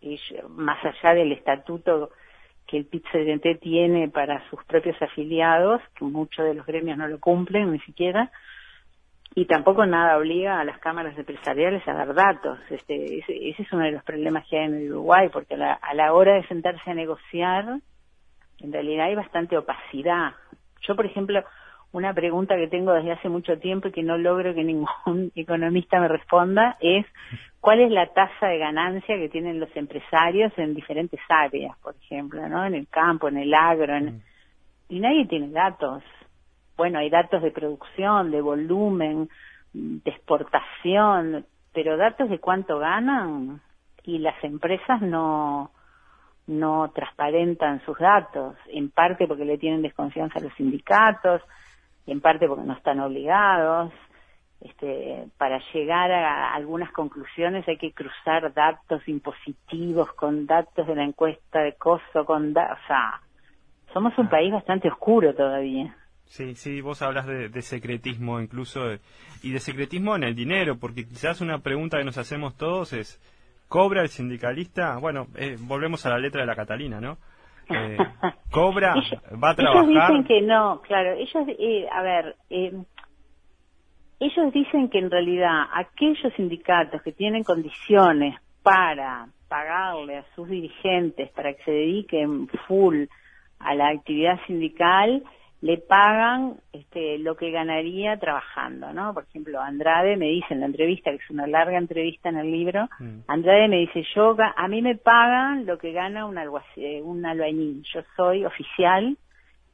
y 0.00 0.18
más 0.48 0.82
allá 0.82 1.14
del 1.14 1.32
estatuto 1.32 2.10
que 2.66 2.78
el 2.78 2.86
pit 2.86 3.04
tiene 3.60 4.08
para 4.08 4.48
sus 4.48 4.62
propios 4.64 5.00
afiliados, 5.00 5.82
que 5.96 6.04
muchos 6.04 6.44
de 6.44 6.54
los 6.54 6.66
gremios 6.66 6.98
no 6.98 7.08
lo 7.08 7.20
cumplen 7.20 7.72
ni 7.72 7.80
siquiera, 7.80 8.30
y 9.34 9.46
tampoco 9.46 9.84
nada 9.84 10.16
obliga 10.16 10.60
a 10.60 10.64
las 10.64 10.78
cámaras 10.78 11.18
empresariales 11.18 11.86
a 11.88 11.92
dar 11.92 12.14
datos. 12.14 12.58
Este, 12.70 13.18
ese, 13.18 13.62
es 13.62 13.72
uno 13.72 13.84
de 13.84 13.92
los 13.92 14.04
problemas 14.04 14.46
que 14.48 14.58
hay 14.58 14.66
en 14.66 14.92
Uruguay, 14.92 15.28
porque 15.32 15.54
a 15.54 15.58
la, 15.58 15.72
a 15.74 15.94
la 15.94 16.12
hora 16.12 16.34
de 16.34 16.46
sentarse 16.46 16.90
a 16.90 16.94
negociar, 16.94 17.80
en 18.60 18.72
realidad 18.72 19.06
hay 19.06 19.16
bastante 19.16 19.58
opacidad. 19.58 20.34
Yo, 20.86 20.94
por 20.94 21.06
ejemplo, 21.06 21.42
una 21.94 22.12
pregunta 22.12 22.56
que 22.56 22.66
tengo 22.66 22.92
desde 22.92 23.12
hace 23.12 23.28
mucho 23.28 23.56
tiempo 23.60 23.86
y 23.86 23.92
que 23.92 24.02
no 24.02 24.18
logro 24.18 24.52
que 24.52 24.64
ningún 24.64 25.30
economista 25.36 26.00
me 26.00 26.08
responda 26.08 26.76
es 26.80 27.06
cuál 27.60 27.80
es 27.80 27.90
la 27.92 28.12
tasa 28.12 28.48
de 28.48 28.58
ganancia 28.58 29.16
que 29.16 29.28
tienen 29.28 29.60
los 29.60 29.74
empresarios 29.76 30.52
en 30.56 30.74
diferentes 30.74 31.20
áreas, 31.28 31.78
por 31.78 31.94
ejemplo, 31.94 32.48
¿no? 32.48 32.66
En 32.66 32.74
el 32.74 32.88
campo, 32.88 33.28
en 33.28 33.38
el 33.38 33.54
agro, 33.54 33.94
mm. 33.94 34.20
y 34.88 34.98
nadie 34.98 35.26
tiene 35.26 35.50
datos. 35.50 36.02
Bueno, 36.76 36.98
hay 36.98 37.10
datos 37.10 37.40
de 37.42 37.52
producción, 37.52 38.32
de 38.32 38.40
volumen, 38.40 39.28
de 39.72 40.10
exportación, 40.10 41.46
pero 41.72 41.96
datos 41.96 42.28
de 42.28 42.40
cuánto 42.40 42.80
ganan 42.80 43.60
y 44.02 44.18
las 44.18 44.42
empresas 44.42 45.00
no 45.00 45.70
no 46.46 46.90
transparentan 46.94 47.82
sus 47.86 47.96
datos, 47.98 48.56
en 48.66 48.90
parte 48.90 49.26
porque 49.26 49.46
le 49.46 49.56
tienen 49.56 49.80
desconfianza 49.80 50.38
a 50.38 50.42
los 50.42 50.52
sindicatos, 50.56 51.40
en 52.06 52.20
parte 52.20 52.46
porque 52.46 52.64
no 52.64 52.74
están 52.74 53.00
obligados. 53.00 53.92
Este, 54.60 55.26
para 55.36 55.60
llegar 55.74 56.10
a 56.10 56.54
algunas 56.54 56.90
conclusiones 56.92 57.68
hay 57.68 57.76
que 57.76 57.92
cruzar 57.92 58.54
datos 58.54 59.06
impositivos 59.06 60.10
con 60.14 60.46
datos 60.46 60.86
de 60.86 60.94
la 60.94 61.04
encuesta 61.04 61.60
de 61.60 61.74
costo, 61.74 62.24
con 62.24 62.56
o 62.56 62.86
sea, 62.86 63.20
somos 63.92 64.16
un 64.16 64.26
ah. 64.26 64.30
país 64.30 64.52
bastante 64.52 64.88
oscuro 64.88 65.34
todavía. 65.34 65.94
Sí, 66.24 66.54
sí, 66.54 66.80
vos 66.80 67.02
hablas 67.02 67.26
de, 67.26 67.62
secretismo 67.62 68.40
incluso 68.40 68.80
y 69.42 69.52
de 69.52 69.60
secretismo 69.60 70.16
en 70.16 70.24
el 70.24 70.34
dinero, 70.34 70.78
porque 70.78 71.06
quizás 71.06 71.42
una 71.42 71.58
pregunta 71.58 71.98
que 71.98 72.04
nos 72.04 72.16
hacemos 72.16 72.56
todos 72.56 72.94
es, 72.94 73.20
¿cobra 73.68 74.00
el 74.00 74.08
sindicalista? 74.08 74.96
Bueno, 74.96 75.26
eh, 75.36 75.56
volvemos 75.60 76.06
a 76.06 76.10
la 76.10 76.18
letra 76.18 76.40
de 76.40 76.46
la 76.46 76.56
Catalina, 76.56 77.00
¿no? 77.00 77.18
Eh, 77.68 77.96
cobra, 78.50 78.94
va 79.42 79.50
a 79.50 79.54
trabajar. 79.54 79.84
Ellos 79.84 79.88
dicen 79.88 80.24
que 80.24 80.40
no, 80.42 80.80
claro. 80.82 81.12
Ellos, 81.12 81.44
eh, 81.58 81.86
a 81.90 82.02
ver, 82.02 82.36
eh, 82.50 82.72
ellos 84.20 84.52
dicen 84.52 84.88
que 84.88 84.98
en 84.98 85.10
realidad 85.10 85.64
aquellos 85.74 86.32
sindicatos 86.34 87.02
que 87.02 87.12
tienen 87.12 87.44
condiciones 87.44 88.36
para 88.62 89.28
pagarle 89.48 90.18
a 90.18 90.24
sus 90.34 90.48
dirigentes 90.48 91.30
para 91.30 91.52
que 91.54 91.62
se 91.64 91.70
dediquen 91.70 92.48
full 92.66 93.04
a 93.58 93.74
la 93.74 93.88
actividad 93.88 94.40
sindical, 94.46 95.22
le 95.64 95.78
pagan 95.78 96.56
este, 96.74 97.16
lo 97.18 97.36
que 97.36 97.50
ganaría 97.50 98.18
trabajando, 98.18 98.92
¿no? 98.92 99.14
Por 99.14 99.24
ejemplo, 99.24 99.62
Andrade 99.62 100.14
me 100.18 100.26
dice 100.26 100.48
en 100.50 100.60
la 100.60 100.66
entrevista, 100.66 101.10
que 101.10 101.16
es 101.16 101.30
una 101.30 101.46
larga 101.46 101.78
entrevista 101.78 102.28
en 102.28 102.36
el 102.36 102.50
libro, 102.52 102.86
mm. 102.98 103.20
Andrade 103.28 103.66
me 103.68 103.78
dice, 103.78 104.04
yo, 104.14 104.36
a 104.38 104.68
mí 104.68 104.82
me 104.82 104.96
pagan 104.96 105.64
lo 105.64 105.78
que 105.78 105.92
gana 105.92 106.26
un, 106.26 106.36
eh, 106.76 107.00
un 107.00 107.24
albañil, 107.24 107.82
yo 107.94 108.02
soy 108.14 108.44
oficial, 108.44 109.16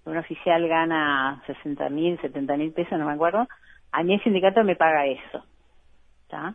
un 0.05 0.17
oficial 0.17 0.69
gana 0.69 1.43
60 1.49 1.89
mil, 1.89 2.21
70 2.21 2.57
mil 2.57 2.71
pesos, 2.71 2.97
no 2.97 3.07
me 3.07 3.15
acuerdo, 3.15 3.49
a 3.91 4.03
mí 4.05 4.15
el 4.15 4.23
sindicato 4.23 4.63
me 4.63 4.77
paga 4.77 5.07
eso, 5.07 5.45
¿está? 6.23 6.55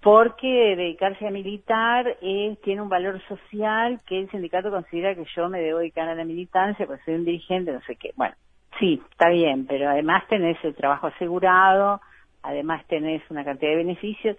Porque 0.00 0.76
dedicarse 0.76 1.26
a 1.26 1.30
militar 1.30 2.16
tiene 2.20 2.82
un 2.82 2.88
valor 2.88 3.20
social 3.26 4.00
que 4.06 4.20
el 4.20 4.30
sindicato 4.30 4.70
considera 4.70 5.14
que 5.14 5.24
yo 5.34 5.48
me 5.48 5.60
debo 5.60 5.80
dedicar 5.80 6.08
a 6.08 6.14
la 6.14 6.24
militancia, 6.24 6.86
porque 6.86 7.02
soy 7.04 7.14
un 7.14 7.24
dirigente, 7.24 7.72
no 7.72 7.80
sé 7.82 7.96
qué. 7.96 8.12
Bueno, 8.16 8.34
sí, 8.78 9.02
está 9.10 9.28
bien, 9.28 9.66
pero 9.66 9.90
además 9.90 10.22
tenés 10.28 10.56
el 10.64 10.74
trabajo 10.74 11.08
asegurado, 11.08 12.00
además 12.42 12.86
tenés 12.86 13.22
una 13.30 13.44
cantidad 13.44 13.72
de 13.72 13.76
beneficios. 13.76 14.36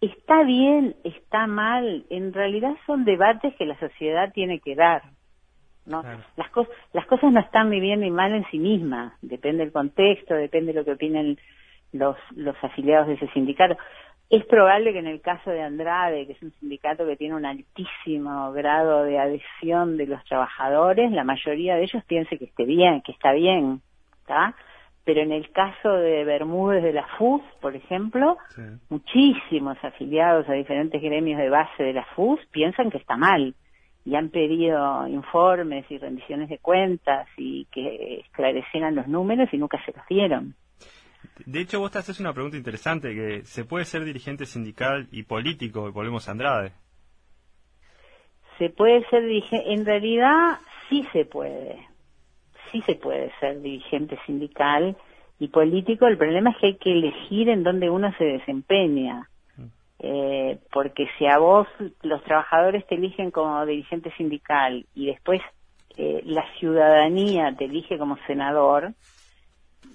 Está 0.00 0.42
bien, 0.42 0.96
está 1.04 1.46
mal, 1.46 2.04
en 2.10 2.32
realidad 2.32 2.74
son 2.86 3.04
debates 3.04 3.54
que 3.54 3.66
la 3.66 3.78
sociedad 3.78 4.32
tiene 4.32 4.58
que 4.58 4.74
dar. 4.74 5.02
¿no? 5.86 6.02
Las, 6.36 6.50
cosas 6.50 6.72
las 6.92 7.06
cosas 7.06 7.32
no 7.32 7.40
están 7.40 7.70
ni 7.70 7.80
bien 7.80 8.00
ni 8.00 8.10
mal 8.10 8.32
en 8.32 8.44
sí 8.50 8.58
mismas, 8.58 9.12
depende 9.20 9.64
del 9.64 9.72
contexto, 9.72 10.34
depende 10.34 10.72
de 10.72 10.80
lo 10.80 10.84
que 10.84 10.92
opinen 10.92 11.38
los, 11.92 12.16
los 12.34 12.56
afiliados 12.62 13.08
de 13.08 13.14
ese 13.14 13.28
sindicato. 13.28 13.76
Es 14.32 14.46
probable 14.46 14.94
que 14.94 14.98
en 15.00 15.08
el 15.08 15.20
caso 15.20 15.50
de 15.50 15.60
Andrade, 15.60 16.26
que 16.26 16.32
es 16.32 16.42
un 16.42 16.52
sindicato 16.52 17.04
que 17.04 17.16
tiene 17.16 17.34
un 17.34 17.44
altísimo 17.44 18.50
grado 18.52 19.04
de 19.04 19.18
adhesión 19.18 19.98
de 19.98 20.06
los 20.06 20.24
trabajadores, 20.24 21.12
la 21.12 21.22
mayoría 21.22 21.76
de 21.76 21.82
ellos 21.82 22.02
piense 22.06 22.38
que 22.38 22.46
esté 22.46 22.64
bien, 22.64 23.02
que 23.02 23.12
está 23.12 23.32
bien, 23.32 23.82
¿está? 24.22 24.54
Pero 25.04 25.20
en 25.20 25.32
el 25.32 25.50
caso 25.52 25.92
de 25.92 26.24
Bermúdez 26.24 26.82
de 26.82 26.94
la 26.94 27.06
FUS, 27.18 27.42
por 27.60 27.76
ejemplo, 27.76 28.38
muchísimos 28.88 29.76
afiliados 29.84 30.48
a 30.48 30.54
diferentes 30.54 31.02
gremios 31.02 31.38
de 31.38 31.50
base 31.50 31.82
de 31.82 31.92
la 31.92 32.06
FUS 32.16 32.40
piensan 32.52 32.90
que 32.90 32.96
está 32.96 33.18
mal 33.18 33.54
y 34.06 34.14
han 34.14 34.30
pedido 34.30 35.06
informes 35.08 35.84
y 35.90 35.98
rendiciones 35.98 36.48
de 36.48 36.56
cuentas 36.56 37.28
y 37.36 37.66
que 37.66 38.20
esclarecieran 38.20 38.94
los 38.94 39.08
números 39.08 39.50
y 39.52 39.58
nunca 39.58 39.78
se 39.84 39.92
los 39.92 40.06
dieron. 40.08 40.54
De 41.46 41.60
hecho, 41.60 41.80
vos 41.80 41.90
te 41.90 41.98
haces 41.98 42.20
una 42.20 42.32
pregunta 42.32 42.56
interesante, 42.56 43.14
que 43.14 43.44
se 43.44 43.64
puede 43.64 43.84
ser 43.84 44.04
dirigente 44.04 44.46
sindical 44.46 45.08
y 45.10 45.22
político, 45.24 45.88
y 45.88 45.92
volvemos 45.92 46.28
a 46.28 46.32
Andrade. 46.32 46.72
Se 48.58 48.70
puede 48.70 49.04
ser 49.08 49.24
dirigente, 49.24 49.72
en 49.72 49.84
realidad 49.84 50.60
sí 50.88 51.06
se 51.12 51.24
puede, 51.24 51.88
sí 52.70 52.82
se 52.82 52.94
puede 52.94 53.32
ser 53.40 53.60
dirigente 53.60 54.18
sindical 54.26 54.96
y 55.38 55.48
político, 55.48 56.06
el 56.06 56.18
problema 56.18 56.50
es 56.50 56.56
que 56.58 56.66
hay 56.66 56.76
que 56.76 56.92
elegir 56.92 57.48
en 57.48 57.64
dónde 57.64 57.90
uno 57.90 58.12
se 58.18 58.24
desempeña. 58.24 59.28
Eh, 60.04 60.58
porque 60.72 61.06
si 61.16 61.26
a 61.26 61.38
vos 61.38 61.68
los 62.02 62.24
trabajadores 62.24 62.84
te 62.88 62.96
eligen 62.96 63.30
como 63.30 63.64
dirigente 63.64 64.12
sindical 64.16 64.84
y 64.96 65.06
después 65.06 65.40
eh, 65.96 66.22
la 66.24 66.44
ciudadanía 66.58 67.54
te 67.56 67.66
elige 67.66 67.98
como 67.98 68.16
senador, 68.26 68.94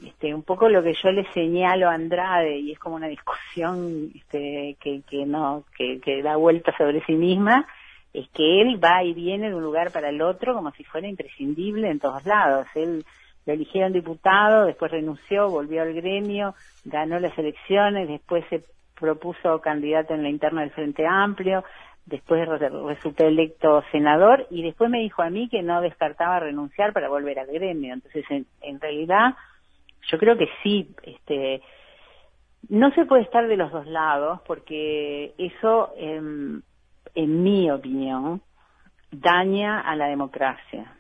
este, 0.06 0.34
un 0.34 0.44
poco 0.44 0.70
lo 0.70 0.84
que 0.84 0.94
yo 0.94 1.12
le 1.12 1.26
señalo 1.34 1.90
a 1.90 1.94
Andrade 1.94 2.58
y 2.58 2.72
es 2.72 2.80
como 2.80 2.96
una 2.96 3.08
discusión 3.08 4.12
este, 4.16 4.78
que, 4.80 5.02
que 5.10 5.26
no 5.26 5.64
que, 5.76 6.22
da 6.22 6.36
vuelta 6.36 6.76
sobre 6.78 7.04
sí 7.06 7.14
misma 7.14 7.68
es 8.14 8.28
que 8.30 8.62
él 8.62 8.84
va 8.84 9.04
y 9.04 9.14
viene 9.14 9.50
de 9.50 9.56
un 9.56 9.64
lugar 9.64 9.92
para 9.92 10.10
el 10.10 10.22
otro 10.22 10.54
como 10.54 10.72
si 10.72 10.84
fuera 10.84 11.08
imprescindible 11.08 11.90
en 11.90 12.00
todos 12.00 12.26
lados. 12.26 12.68
Él 12.76 13.06
lo 13.46 13.54
eligieron 13.54 13.94
diputado 13.94 14.66
después 14.66 14.92
renunció 14.92 15.50
volvió 15.50 15.82
al 15.82 15.94
gremio 15.94 16.54
ganó 16.84 17.20
las 17.20 17.38
elecciones 17.38 18.08
después 18.08 18.44
se 18.50 18.64
propuso 19.00 19.62
candidato 19.62 20.14
en 20.14 20.24
la 20.24 20.30
interna 20.30 20.62
del 20.62 20.72
Frente 20.72 21.06
Amplio 21.06 21.64
después 22.06 22.48
resultó 22.48 23.26
electo 23.26 23.84
senador 23.92 24.48
y 24.50 24.64
después 24.64 24.90
me 24.90 25.00
dijo 25.00 25.22
a 25.22 25.30
mí 25.30 25.50
que 25.50 25.62
no 25.62 25.82
descartaba 25.82 26.40
renunciar 26.40 26.94
para 26.94 27.10
volver 27.10 27.40
al 27.40 27.48
gremio. 27.48 27.94
Entonces 27.94 28.26
en 28.62 28.80
realidad 28.80 29.36
yo 30.08 30.18
creo 30.18 30.38
que 30.38 30.50
sí, 30.64 30.96
este, 31.04 31.62
no 32.70 32.92
se 32.92 33.06
puede 33.06 33.24
estar 33.24 33.48
de 33.48 33.58
los 33.58 33.72
dos 33.72 33.88
lados 33.88 34.42
porque 34.46 35.34
eso, 35.38 35.94
en 35.98 36.64
mi 37.16 37.70
opinión, 37.72 38.42
daña 39.12 39.82
a 39.82 39.96
la 39.96 40.08
democracia. 40.08 40.94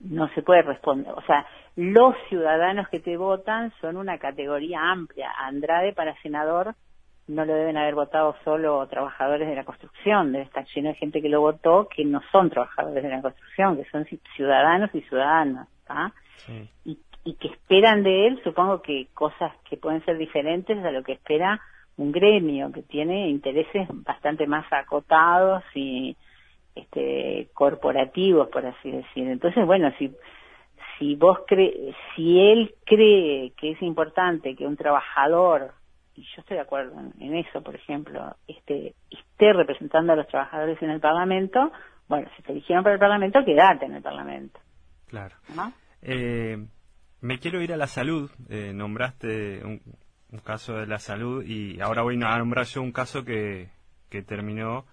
No 0.00 0.28
se 0.34 0.42
puede 0.42 0.62
responder. 0.62 1.12
O 1.12 1.22
sea, 1.22 1.46
los 1.76 2.14
ciudadanos 2.28 2.88
que 2.88 3.00
te 3.00 3.16
votan 3.16 3.72
son 3.80 3.96
una 3.96 4.18
categoría 4.18 4.80
amplia. 4.80 5.30
Andrade 5.38 5.92
para 5.92 6.20
senador 6.22 6.74
no 7.30 7.44
lo 7.44 7.54
deben 7.54 7.76
haber 7.76 7.94
votado 7.94 8.34
solo 8.44 8.84
trabajadores 8.88 9.48
de 9.48 9.54
la 9.54 9.64
construcción, 9.64 10.32
debe 10.32 10.44
estar 10.44 10.64
lleno 10.74 10.88
de 10.88 10.96
gente 10.96 11.22
que 11.22 11.28
lo 11.28 11.40
votó 11.40 11.88
que 11.88 12.04
no 12.04 12.20
son 12.32 12.50
trabajadores 12.50 13.02
de 13.04 13.08
la 13.08 13.22
construcción, 13.22 13.76
que 13.76 13.88
son 13.90 14.04
ciudadanos 14.34 14.90
y 14.94 15.00
ciudadanas. 15.02 15.68
Y 16.84 16.98
y 17.24 17.34
que 17.34 17.48
esperan 17.48 18.02
de 18.02 18.26
él, 18.26 18.40
supongo 18.42 18.80
que 18.82 19.08
cosas 19.14 19.52
que 19.68 19.76
pueden 19.76 20.04
ser 20.04 20.16
diferentes 20.16 20.82
a 20.84 20.90
lo 20.90 21.02
que 21.02 21.12
espera 21.12 21.60
un 21.96 22.12
gremio 22.12 22.72
que 22.72 22.82
tiene 22.82 23.28
intereses 23.28 23.86
bastante 23.90 24.46
más 24.46 24.64
acotados 24.72 25.62
y 25.74 26.16
este 26.74 27.48
corporativos 27.52 28.48
por 28.48 28.64
así 28.64 28.90
decir. 28.90 29.28
Entonces 29.28 29.66
bueno 29.66 29.92
si 29.98 30.10
si 30.98 31.14
vos 31.14 31.40
cre 31.46 31.94
si 32.14 32.40
él 32.40 32.74
cree 32.86 33.52
que 33.56 33.72
es 33.72 33.82
importante 33.82 34.56
que 34.56 34.66
un 34.66 34.76
trabajador 34.76 35.72
y 36.14 36.22
yo 36.22 36.40
estoy 36.40 36.56
de 36.56 36.62
acuerdo 36.62 36.98
en, 37.18 37.36
eso 37.36 37.62
por 37.62 37.74
ejemplo 37.74 38.34
este 38.48 38.94
esté 39.10 39.52
representando 39.52 40.14
a 40.14 40.16
los 40.16 40.28
trabajadores 40.28 40.80
en 40.82 40.90
el 40.90 41.00
parlamento 41.00 41.70
bueno 42.08 42.28
si 42.36 42.42
te 42.42 42.52
eligieron 42.52 42.82
para 42.82 42.94
el 42.94 43.00
parlamento 43.00 43.44
quédate 43.44 43.84
en 43.84 43.94
el 43.96 44.02
parlamento. 44.02 44.58
Claro. 45.08 45.34
Eh, 46.02 46.56
me 47.20 47.38
quiero 47.38 47.62
ir 47.62 47.72
a 47.72 47.76
la 47.76 47.86
salud. 47.86 48.30
Eh, 48.48 48.72
nombraste 48.74 49.64
un, 49.64 49.80
caso 50.44 50.74
de 50.74 50.86
la 50.86 50.98
salud 50.98 51.44
y 51.44 51.80
ahora 51.80 52.02
voy 52.02 52.14
a 52.22 52.38
nombrar 52.38 52.64
yo 52.66 52.82
un 52.82 52.92
caso 52.92 53.24
que, 53.24 53.70
que 54.08 54.22
terminó 54.22 54.86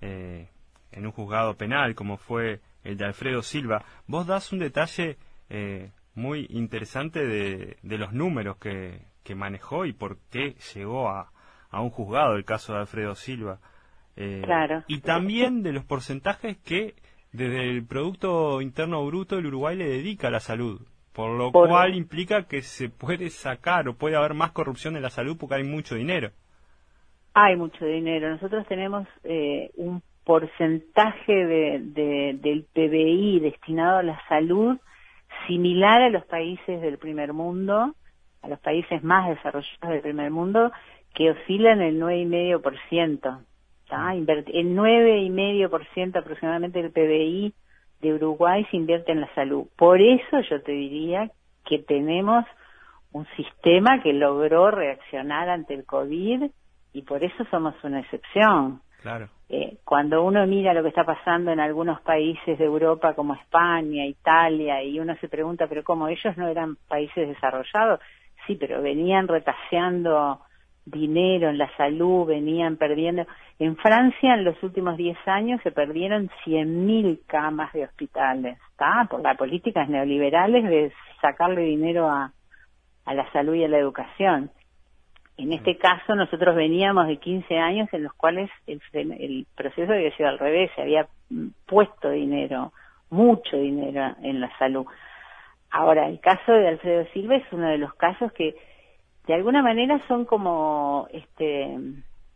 eh, 0.00 0.48
en 0.92 1.06
un 1.06 1.12
juzgado 1.12 1.56
penal 1.56 1.96
como 1.96 2.16
fue 2.16 2.60
el 2.84 2.96
de 2.96 3.06
Alfredo 3.06 3.42
Silva. 3.42 3.84
Vos 4.06 4.26
das 4.26 4.52
un 4.52 4.60
detalle 4.60 5.18
eh, 5.50 5.90
muy 6.14 6.46
interesante 6.50 7.26
de, 7.26 7.78
de 7.82 7.98
los 7.98 8.12
números 8.12 8.56
que, 8.58 9.02
que, 9.24 9.34
manejó 9.34 9.84
y 9.84 9.92
por 9.92 10.18
qué 10.30 10.54
llegó 10.74 11.08
a, 11.08 11.32
a, 11.70 11.80
un 11.80 11.90
juzgado 11.90 12.36
el 12.36 12.44
caso 12.44 12.74
de 12.74 12.80
Alfredo 12.80 13.14
Silva. 13.16 13.58
Eh, 14.16 14.42
claro. 14.44 14.84
Y 14.86 15.00
también 15.00 15.62
de 15.62 15.72
los 15.72 15.84
porcentajes 15.84 16.56
que 16.58 16.94
desde 17.32 17.68
el 17.68 17.84
Producto 17.84 18.60
Interno 18.60 19.04
Bruto 19.04 19.38
el 19.38 19.46
Uruguay 19.46 19.76
le 19.76 19.88
dedica 19.88 20.28
a 20.28 20.30
la 20.30 20.40
salud. 20.40 20.86
Por 21.14 21.38
lo 21.38 21.52
cual 21.52 21.94
implica 21.94 22.48
que 22.48 22.62
se 22.62 22.88
puede 22.88 23.30
sacar 23.30 23.88
o 23.88 23.94
puede 23.94 24.16
haber 24.16 24.34
más 24.34 24.50
corrupción 24.50 24.96
en 24.96 25.02
la 25.02 25.10
salud 25.10 25.36
porque 25.38 25.54
hay 25.54 25.62
mucho 25.62 25.94
dinero. 25.94 26.32
Hay 27.34 27.54
mucho 27.54 27.84
dinero. 27.86 28.30
Nosotros 28.30 28.66
tenemos 28.66 29.06
eh, 29.22 29.70
un 29.76 30.02
porcentaje 30.24 31.32
de, 31.32 32.34
del 32.34 32.64
PBI 32.64 33.38
destinado 33.38 33.98
a 33.98 34.02
la 34.02 34.20
salud 34.28 34.76
similar 35.46 36.02
a 36.02 36.10
los 36.10 36.24
países 36.24 36.80
del 36.80 36.98
primer 36.98 37.32
mundo, 37.32 37.94
a 38.42 38.48
los 38.48 38.58
países 38.58 39.04
más 39.04 39.28
desarrollados 39.28 39.88
del 39.88 40.00
primer 40.00 40.32
mundo, 40.32 40.72
que 41.14 41.30
oscilan 41.30 41.80
el 41.80 42.00
9,5%. 42.00 43.38
El 44.52 44.76
9,5% 44.76 46.16
aproximadamente 46.16 46.82
del 46.82 46.90
PBI 46.90 47.54
de 48.04 48.14
Uruguay 48.14 48.64
se 48.70 48.76
invierte 48.76 49.12
en 49.12 49.22
la 49.22 49.34
salud. 49.34 49.66
Por 49.76 50.00
eso 50.00 50.40
yo 50.48 50.62
te 50.62 50.72
diría 50.72 51.30
que 51.64 51.78
tenemos 51.78 52.44
un 53.12 53.26
sistema 53.36 54.02
que 54.02 54.12
logró 54.12 54.70
reaccionar 54.70 55.48
ante 55.48 55.74
el 55.74 55.84
COVID 55.84 56.44
y 56.92 57.02
por 57.02 57.24
eso 57.24 57.44
somos 57.50 57.74
una 57.82 58.00
excepción. 58.00 58.80
Claro. 59.02 59.28
Eh, 59.48 59.78
cuando 59.84 60.22
uno 60.22 60.46
mira 60.46 60.72
lo 60.72 60.82
que 60.82 60.88
está 60.88 61.04
pasando 61.04 61.50
en 61.50 61.60
algunos 61.60 62.00
países 62.00 62.58
de 62.58 62.64
Europa 62.64 63.14
como 63.14 63.34
España, 63.34 64.06
Italia, 64.06 64.82
y 64.82 64.98
uno 64.98 65.14
se 65.20 65.28
pregunta, 65.28 65.66
pero 65.66 65.84
¿cómo 65.84 66.08
ellos 66.08 66.36
no 66.36 66.48
eran 66.48 66.76
países 66.88 67.28
desarrollados? 67.28 68.00
Sí, 68.46 68.56
pero 68.56 68.82
venían 68.82 69.28
retaseando 69.28 70.40
dinero 70.84 71.48
en 71.48 71.58
la 71.58 71.74
salud, 71.76 72.26
venían 72.26 72.76
perdiendo. 72.76 73.26
En 73.58 73.76
Francia 73.76 74.34
en 74.34 74.44
los 74.44 74.60
últimos 74.62 74.96
10 74.96 75.16
años 75.26 75.60
se 75.62 75.72
perdieron 75.72 76.28
100.000 76.44 77.20
camas 77.26 77.72
de 77.72 77.84
hospitales, 77.84 78.58
¿está? 78.70 79.06
Por 79.10 79.22
las 79.22 79.36
políticas 79.36 79.88
neoliberales 79.88 80.64
de 80.64 80.92
sacarle 81.20 81.62
dinero 81.62 82.08
a, 82.08 82.32
a 83.04 83.14
la 83.14 83.30
salud 83.32 83.54
y 83.54 83.64
a 83.64 83.68
la 83.68 83.78
educación. 83.78 84.50
En 85.36 85.52
este 85.52 85.76
caso, 85.78 86.14
nosotros 86.14 86.54
veníamos 86.54 87.08
de 87.08 87.16
15 87.16 87.58
años 87.58 87.88
en 87.92 88.04
los 88.04 88.12
cuales 88.14 88.50
el, 88.66 88.80
el 88.92 89.46
proceso 89.56 89.92
había 89.92 90.16
sido 90.16 90.28
al 90.28 90.38
revés, 90.38 90.70
se 90.76 90.82
había 90.82 91.08
puesto 91.66 92.10
dinero, 92.10 92.72
mucho 93.10 93.56
dinero 93.56 94.14
en 94.22 94.40
la 94.40 94.56
salud. 94.58 94.86
Ahora, 95.70 96.08
el 96.08 96.20
caso 96.20 96.52
de 96.52 96.68
Alfredo 96.68 97.04
Silva 97.12 97.34
es 97.36 97.52
uno 97.52 97.68
de 97.68 97.78
los 97.78 97.94
casos 97.94 98.32
que 98.32 98.54
de 99.26 99.34
alguna 99.34 99.62
manera 99.62 100.00
son 100.06 100.24
como 100.24 101.08
este 101.12 101.78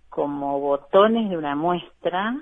como 0.09 0.59
botones 0.61 1.28
de 1.30 1.37
una 1.37 1.54
muestra 1.54 2.35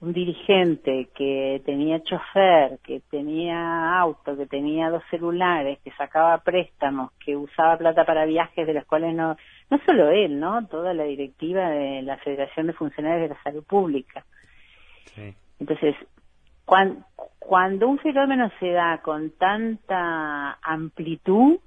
un 0.00 0.12
dirigente 0.12 1.08
que 1.14 1.60
tenía 1.64 2.00
chofer, 2.02 2.78
que 2.84 3.00
tenía 3.10 3.98
auto, 3.98 4.36
que 4.36 4.46
tenía 4.46 4.90
dos 4.90 5.02
celulares, 5.10 5.80
que 5.82 5.90
sacaba 5.92 6.38
préstamos, 6.38 7.10
que 7.24 7.36
usaba 7.36 7.76
plata 7.76 8.04
para 8.04 8.24
viajes 8.24 8.66
de 8.66 8.74
los 8.74 8.84
cuales 8.84 9.14
no, 9.14 9.36
no 9.70 9.80
solo 9.84 10.10
él, 10.10 10.38
¿no? 10.38 10.66
Toda 10.68 10.94
la 10.94 11.02
directiva 11.04 11.70
de 11.70 12.02
la 12.02 12.16
Federación 12.18 12.68
de 12.68 12.74
Funcionarios 12.74 13.22
de 13.22 13.34
la 13.34 13.42
Salud 13.42 13.64
Pública. 13.64 14.24
Entonces, 15.58 15.96
cuando, 16.64 17.04
cuando 17.40 17.88
un 17.88 17.98
fenómeno 17.98 18.52
se 18.60 18.70
da 18.70 18.98
con 19.02 19.30
tanta 19.30 20.58
amplitud, 20.62 21.58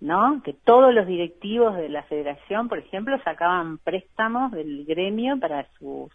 ¿no? 0.00 0.42
Que 0.42 0.54
todos 0.54 0.94
los 0.94 1.06
directivos 1.06 1.76
de 1.76 1.88
la 1.88 2.02
federación, 2.04 2.68
por 2.68 2.78
ejemplo, 2.78 3.18
sacaban 3.22 3.78
préstamos 3.78 4.52
del 4.52 4.84
gremio 4.86 5.38
para 5.38 5.66
sus 5.78 6.10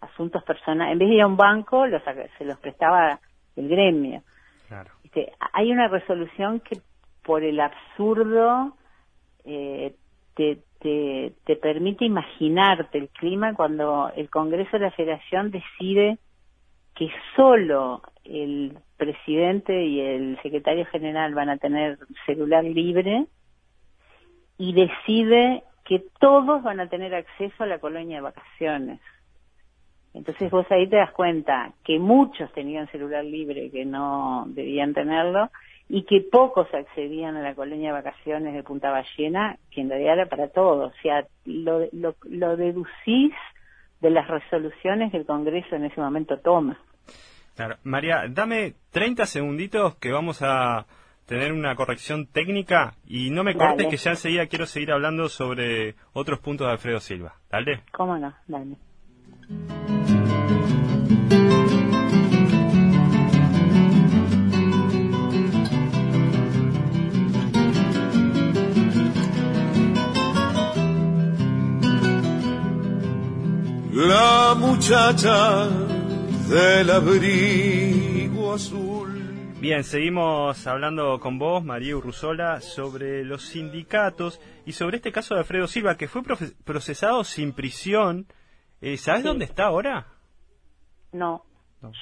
asuntos 0.00 0.42
personales. 0.44 0.92
En 0.92 0.98
vez 0.98 1.08
de 1.08 1.14
ir 1.16 1.22
a 1.22 1.26
un 1.26 1.36
banco, 1.36 1.86
los, 1.86 2.02
se 2.38 2.44
los 2.44 2.58
prestaba 2.58 3.18
el 3.56 3.68
gremio. 3.68 4.22
Claro. 4.68 4.90
Este, 5.04 5.32
hay 5.52 5.72
una 5.72 5.88
resolución 5.88 6.60
que 6.60 6.80
por 7.22 7.42
el 7.42 7.60
absurdo 7.60 8.76
eh, 9.44 9.94
te, 10.34 10.58
te, 10.80 11.32
te 11.44 11.56
permite 11.56 12.04
imaginarte 12.04 12.98
el 12.98 13.08
clima 13.08 13.54
cuando 13.54 14.10
el 14.16 14.28
Congreso 14.28 14.72
de 14.72 14.86
la 14.86 14.90
Federación 14.90 15.50
decide 15.50 16.18
que 16.94 17.08
solo 17.36 18.02
el 18.24 18.78
presidente 18.96 19.84
y 19.84 20.00
el 20.00 20.38
secretario 20.42 20.86
general 20.86 21.34
van 21.34 21.48
a 21.48 21.58
tener 21.58 21.98
celular 22.26 22.64
libre 22.64 23.26
y 24.58 24.72
decide 24.72 25.64
que 25.84 26.04
todos 26.20 26.62
van 26.62 26.80
a 26.80 26.88
tener 26.88 27.14
acceso 27.14 27.64
a 27.64 27.66
la 27.66 27.78
colonia 27.78 28.16
de 28.16 28.22
vacaciones. 28.22 29.00
Entonces 30.14 30.50
vos 30.50 30.66
ahí 30.70 30.88
te 30.88 30.96
das 30.96 31.12
cuenta 31.12 31.72
que 31.84 31.98
muchos 31.98 32.52
tenían 32.52 32.86
celular 32.88 33.24
libre 33.24 33.70
que 33.70 33.84
no 33.84 34.44
debían 34.48 34.92
tenerlo 34.92 35.50
y 35.88 36.04
que 36.04 36.20
pocos 36.20 36.72
accedían 36.72 37.36
a 37.36 37.42
la 37.42 37.54
colonia 37.54 37.88
de 37.88 38.02
vacaciones 38.02 38.54
de 38.54 38.62
Punta 38.62 38.90
Ballena, 38.90 39.58
que 39.70 39.80
en 39.80 39.90
realidad 39.90 40.14
era 40.14 40.26
para 40.26 40.48
todos. 40.48 40.92
O 40.92 41.02
sea, 41.02 41.26
lo, 41.44 41.86
lo, 41.92 42.14
lo 42.24 42.56
deducís 42.56 43.32
de 44.00 44.10
las 44.10 44.28
resoluciones 44.28 45.10
que 45.10 45.18
el 45.18 45.26
Congreso 45.26 45.76
en 45.76 45.84
ese 45.84 46.00
momento 46.00 46.38
toma. 46.38 46.78
Claro. 47.56 47.76
María, 47.84 48.24
dame 48.28 48.74
30 48.90 49.26
segunditos 49.26 49.96
que 49.96 50.10
vamos 50.10 50.40
a 50.42 50.86
tener 51.26 51.52
una 51.52 51.74
corrección 51.76 52.26
técnica 52.26 52.94
y 53.06 53.30
no 53.30 53.44
me 53.44 53.54
cortes 53.54 53.86
que 53.88 53.96
ya 53.96 54.10
enseguida 54.10 54.46
quiero 54.46 54.66
seguir 54.66 54.92
hablando 54.92 55.28
sobre 55.28 55.94
otros 56.12 56.40
puntos 56.40 56.66
de 56.66 56.72
Alfredo 56.72 57.00
Silva. 57.00 57.36
¿Dale? 57.50 57.82
¿Cómo 57.92 58.18
no? 58.18 58.34
Dale. 58.46 58.76
La 73.94 74.54
muchacha 74.56 75.91
del 76.52 76.90
abrigo 76.90 78.52
azul. 78.52 79.54
Bien, 79.58 79.82
seguimos 79.84 80.66
hablando 80.66 81.18
con 81.18 81.38
vos, 81.38 81.64
María 81.64 81.96
Urruzola, 81.96 82.60
sobre 82.60 83.24
los 83.24 83.42
sindicatos 83.42 84.38
y 84.66 84.72
sobre 84.72 84.98
este 84.98 85.12
caso 85.12 85.34
de 85.34 85.40
Alfredo 85.40 85.66
Silva, 85.66 85.96
que 85.96 86.08
fue 86.08 86.22
procesado 86.64 87.24
sin 87.24 87.54
prisión. 87.54 88.26
Eh, 88.82 88.98
¿Sabes 88.98 89.24
dónde 89.24 89.46
está 89.46 89.64
ahora? 89.64 90.08
No, 91.12 91.46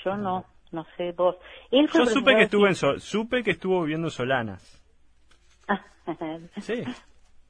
yo 0.05 0.17
no, 0.17 0.45
no 0.73 0.85
sé 0.97 1.13
vos. 1.13 1.37
Él 1.71 1.89
yo 1.95 2.07
supe 2.07 2.35
que, 2.35 2.43
estuvo 2.43 2.67
en 2.67 2.75
supe 2.75 3.45
que 3.45 3.53
estuvo 3.53 3.83
viviendo 3.83 4.09
en 4.09 4.13
Solanas. 4.13 4.83
sí 6.61 6.83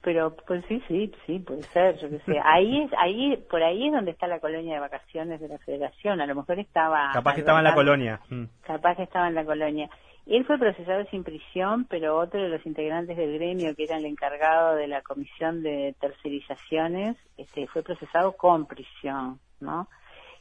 pero 0.03 0.35
pues 0.47 0.65
sí 0.67 0.83
sí 0.89 1.13
sí 1.27 1.39
puede 1.41 1.63
ser 1.65 1.99
yo 1.99 2.09
qué 2.09 2.21
sé. 2.21 2.41
Ahí 2.45 2.83
es 2.83 2.91
ahí 2.97 3.37
por 3.51 3.63
ahí 3.63 3.87
es 3.87 3.93
donde 3.93 4.13
está 4.13 4.27
la 4.27 4.41
colonia 4.41 4.75
de 4.75 4.81
vacaciones 4.81 5.41
de 5.41 5.49
la 5.49 5.59
Federación. 5.59 6.21
A 6.21 6.27
lo 6.27 6.35
mejor 6.35 6.59
estaba 6.59 7.11
capaz 7.13 7.35
que 7.35 7.41
estaba 7.41 7.59
en 7.59 7.65
la 7.65 7.75
colonia 7.75 8.21
mm. 8.29 8.45
capaz 8.63 8.97
que 8.97 9.03
estaba 9.03 9.29
en 9.29 9.35
la 9.35 9.45
colonia. 9.45 9.91
Él 10.27 10.45
fue 10.45 10.59
procesado 10.59 11.05
sin 11.11 11.25
prisión 11.25 11.87
pero 11.89 12.19
otro 12.19 12.43
de 12.43 12.49
los 12.49 12.65
integrantes 12.65 13.17
del 13.17 13.35
gremio 13.35 13.75
que 13.75 13.85
era 13.85 13.97
el 13.97 14.07
encargado 14.07 14.77
de 14.77 14.87
la 14.87 15.03
comisión 15.03 15.63
de 15.63 15.95
tercerizaciones 16.01 17.17
este 17.37 17.67
fue 17.67 17.83
procesado 17.83 18.33
con 18.33 18.67
prisión 18.67 19.39
no 19.61 19.89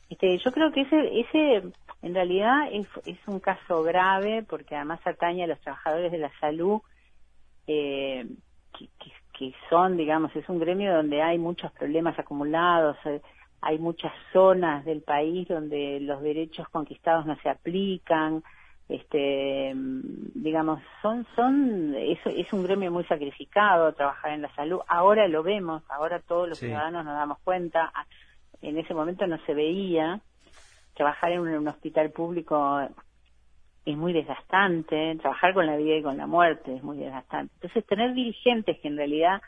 este 0.09 0.37
yo 0.37 0.51
creo 0.51 0.71
que 0.71 0.81
ese 0.81 1.19
ese 1.19 1.63
en 2.01 2.13
realidad 2.13 2.69
es, 2.71 2.87
es 3.05 3.17
un 3.27 3.39
caso 3.39 3.83
grave 3.83 4.43
porque 4.47 4.75
además 4.75 4.99
atañe 5.05 5.43
a 5.43 5.47
los 5.47 5.59
trabajadores 5.59 6.11
de 6.11 6.17
la 6.17 6.31
salud 6.39 6.81
eh, 7.67 8.25
que, 8.77 8.87
que 8.99 9.11
que 9.39 9.53
son, 9.69 9.95
digamos, 9.95 10.35
es 10.35 10.49
un 10.49 10.59
gremio 10.59 10.93
donde 10.93 11.21
hay 11.21 11.37
muchos 11.37 11.71
problemas 11.71 12.19
acumulados, 12.19 12.97
eh, 13.05 13.21
hay 13.61 13.79
muchas 13.79 14.11
zonas 14.33 14.83
del 14.83 15.01
país 15.01 15.47
donde 15.47 16.01
los 16.01 16.21
derechos 16.21 16.67
conquistados 16.67 17.25
no 17.25 17.37
se 17.37 17.47
aplican, 17.47 18.43
este, 18.89 19.71
digamos, 19.73 20.81
son, 21.01 21.25
son, 21.37 21.95
es, 21.95 22.19
es 22.25 22.51
un 22.51 22.63
gremio 22.63 22.91
muy 22.91 23.05
sacrificado 23.05 23.93
trabajar 23.93 24.33
en 24.33 24.41
la 24.41 24.53
salud. 24.55 24.81
Ahora 24.89 25.25
lo 25.29 25.41
vemos, 25.41 25.83
ahora 25.89 26.19
todos 26.19 26.49
los 26.49 26.59
ciudadanos 26.59 27.05
nos 27.05 27.15
damos 27.15 27.39
cuenta. 27.39 27.93
En 28.61 28.77
ese 28.77 28.93
momento 28.93 29.25
no 29.25 29.37
se 29.45 29.53
veía 29.53 30.19
trabajar 30.95 31.31
en 31.31 31.39
un 31.39 31.67
hospital 31.69 32.11
público 32.11 32.89
es 33.85 33.97
muy 33.97 34.13
desgastante, 34.13 35.15
trabajar 35.21 35.53
con 35.53 35.65
la 35.65 35.77
vida 35.77 35.95
y 35.95 36.03
con 36.03 36.17
la 36.17 36.27
muerte 36.27 36.75
es 36.75 36.83
muy 36.83 36.97
desgastante. 36.97 37.53
Entonces, 37.55 37.85
tener 37.85 38.13
dirigentes 38.13 38.79
que 38.79 38.87
en 38.87 38.97
realidad 38.97 39.41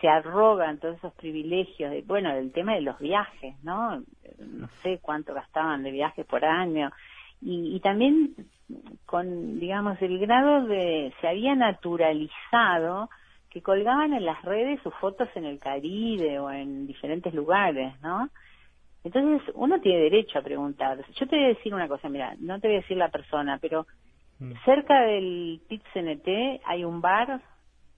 se 0.00 0.08
arrogan 0.08 0.78
todos 0.78 0.96
esos 0.96 1.12
privilegios, 1.14 1.90
de, 1.90 2.02
bueno, 2.02 2.34
del 2.34 2.52
tema 2.52 2.74
de 2.74 2.82
los 2.82 2.98
viajes, 2.98 3.54
¿no? 3.62 4.02
No 4.38 4.68
sé 4.82 4.98
cuánto 5.02 5.34
gastaban 5.34 5.82
de 5.82 5.90
viajes 5.90 6.24
por 6.26 6.44
año. 6.44 6.90
Y, 7.42 7.76
y 7.76 7.80
también 7.80 8.34
con, 9.06 9.58
digamos, 9.58 10.00
el 10.00 10.18
grado 10.18 10.66
de, 10.66 11.12
se 11.20 11.28
había 11.28 11.54
naturalizado 11.54 13.10
que 13.50 13.62
colgaban 13.62 14.12
en 14.14 14.24
las 14.24 14.40
redes 14.42 14.80
sus 14.82 14.94
fotos 14.94 15.28
en 15.34 15.44
el 15.44 15.58
Caribe 15.58 16.38
o 16.38 16.50
en 16.50 16.86
diferentes 16.86 17.34
lugares, 17.34 17.92
¿no? 18.00 18.28
Entonces 19.04 19.50
uno 19.54 19.80
tiene 19.80 20.02
derecho 20.02 20.38
a 20.38 20.42
preguntar. 20.42 20.98
Yo 21.14 21.26
te 21.26 21.36
voy 21.36 21.44
a 21.46 21.48
decir 21.48 21.74
una 21.74 21.88
cosa, 21.88 22.08
mira, 22.08 22.34
no 22.38 22.60
te 22.60 22.68
voy 22.68 22.76
a 22.76 22.80
decir 22.80 22.96
la 22.96 23.08
persona, 23.08 23.58
pero 23.58 23.86
mm. 24.38 24.52
cerca 24.64 25.02
del 25.02 25.60
pit 25.68 25.82
CNT 25.92 26.62
hay 26.64 26.84
un 26.84 27.00
bar 27.00 27.40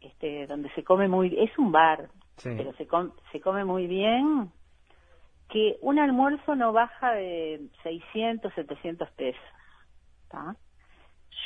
este, 0.01 0.47
donde 0.47 0.71
se 0.71 0.85
come 0.85 1.09
muy, 1.09 1.35
es 1.39 1.57
un 1.59 1.73
bar, 1.73 2.09
pero 2.43 2.73
se, 2.75 2.89
se 3.31 3.41
come 3.41 3.65
muy 3.65 3.87
bien, 3.87 4.51
que 5.49 5.77
un 5.81 5.99
almuerzo 5.99 6.57
no 6.57 6.73
baja 6.73 7.13
de 7.13 7.61
600, 7.83 8.53
700 8.55 9.11
pesos. 9.11 9.43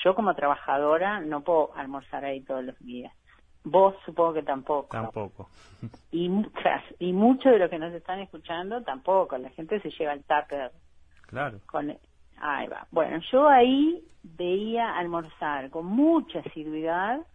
Yo 0.04 0.14
como 0.14 0.34
trabajadora 0.34 1.20
no 1.20 1.42
puedo 1.42 1.74
almorzar 1.74 2.24
ahí 2.24 2.40
todos 2.42 2.64
los 2.64 2.78
días. 2.78 3.12
Vos 3.68 3.96
supongo 4.04 4.34
que 4.34 4.42
tampoco. 4.44 4.86
Tampoco. 4.92 5.48
Y, 6.12 6.30
y 7.00 7.12
muchos 7.12 7.50
de 7.50 7.58
los 7.58 7.68
que 7.68 7.80
nos 7.80 7.92
están 7.92 8.20
escuchando 8.20 8.80
tampoco. 8.84 9.36
La 9.38 9.50
gente 9.50 9.80
se 9.80 9.90
lleva 9.90 10.12
el 10.12 10.22
tupper. 10.22 10.70
Claro. 11.22 11.58
Con, 11.66 11.90
ahí 12.38 12.68
va. 12.68 12.86
Bueno, 12.92 13.18
yo 13.32 13.48
ahí 13.48 14.04
veía 14.22 14.96
almorzar 14.96 15.68
con 15.70 15.86
mucha 15.86 16.38
asiduidad 16.38 17.26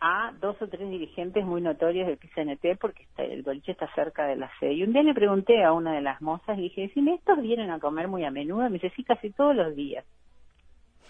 a 0.00 0.32
dos 0.40 0.56
o 0.62 0.68
tres 0.68 0.88
dirigentes 0.88 1.44
muy 1.44 1.60
notorios 1.60 2.06
del 2.06 2.16
PCNT 2.16 2.80
porque 2.80 3.06
el 3.18 3.42
boliche 3.42 3.72
está 3.72 3.92
cerca 3.94 4.26
de 4.26 4.36
la 4.36 4.50
sede. 4.58 4.72
Y 4.72 4.84
un 4.84 4.94
día 4.94 5.02
le 5.02 5.12
pregunté 5.12 5.62
a 5.64 5.74
una 5.74 5.92
de 5.92 6.00
las 6.00 6.22
mozas 6.22 6.56
y 6.56 6.62
dije, 6.62 6.80
decime, 6.80 7.16
¿estos 7.16 7.42
vienen 7.42 7.70
a 7.70 7.78
comer 7.78 8.08
muy 8.08 8.24
a 8.24 8.30
menudo? 8.30 8.62
Me 8.70 8.78
dice, 8.78 8.90
sí, 8.96 9.04
casi 9.04 9.32
todos 9.32 9.54
los 9.54 9.76
días. 9.76 10.06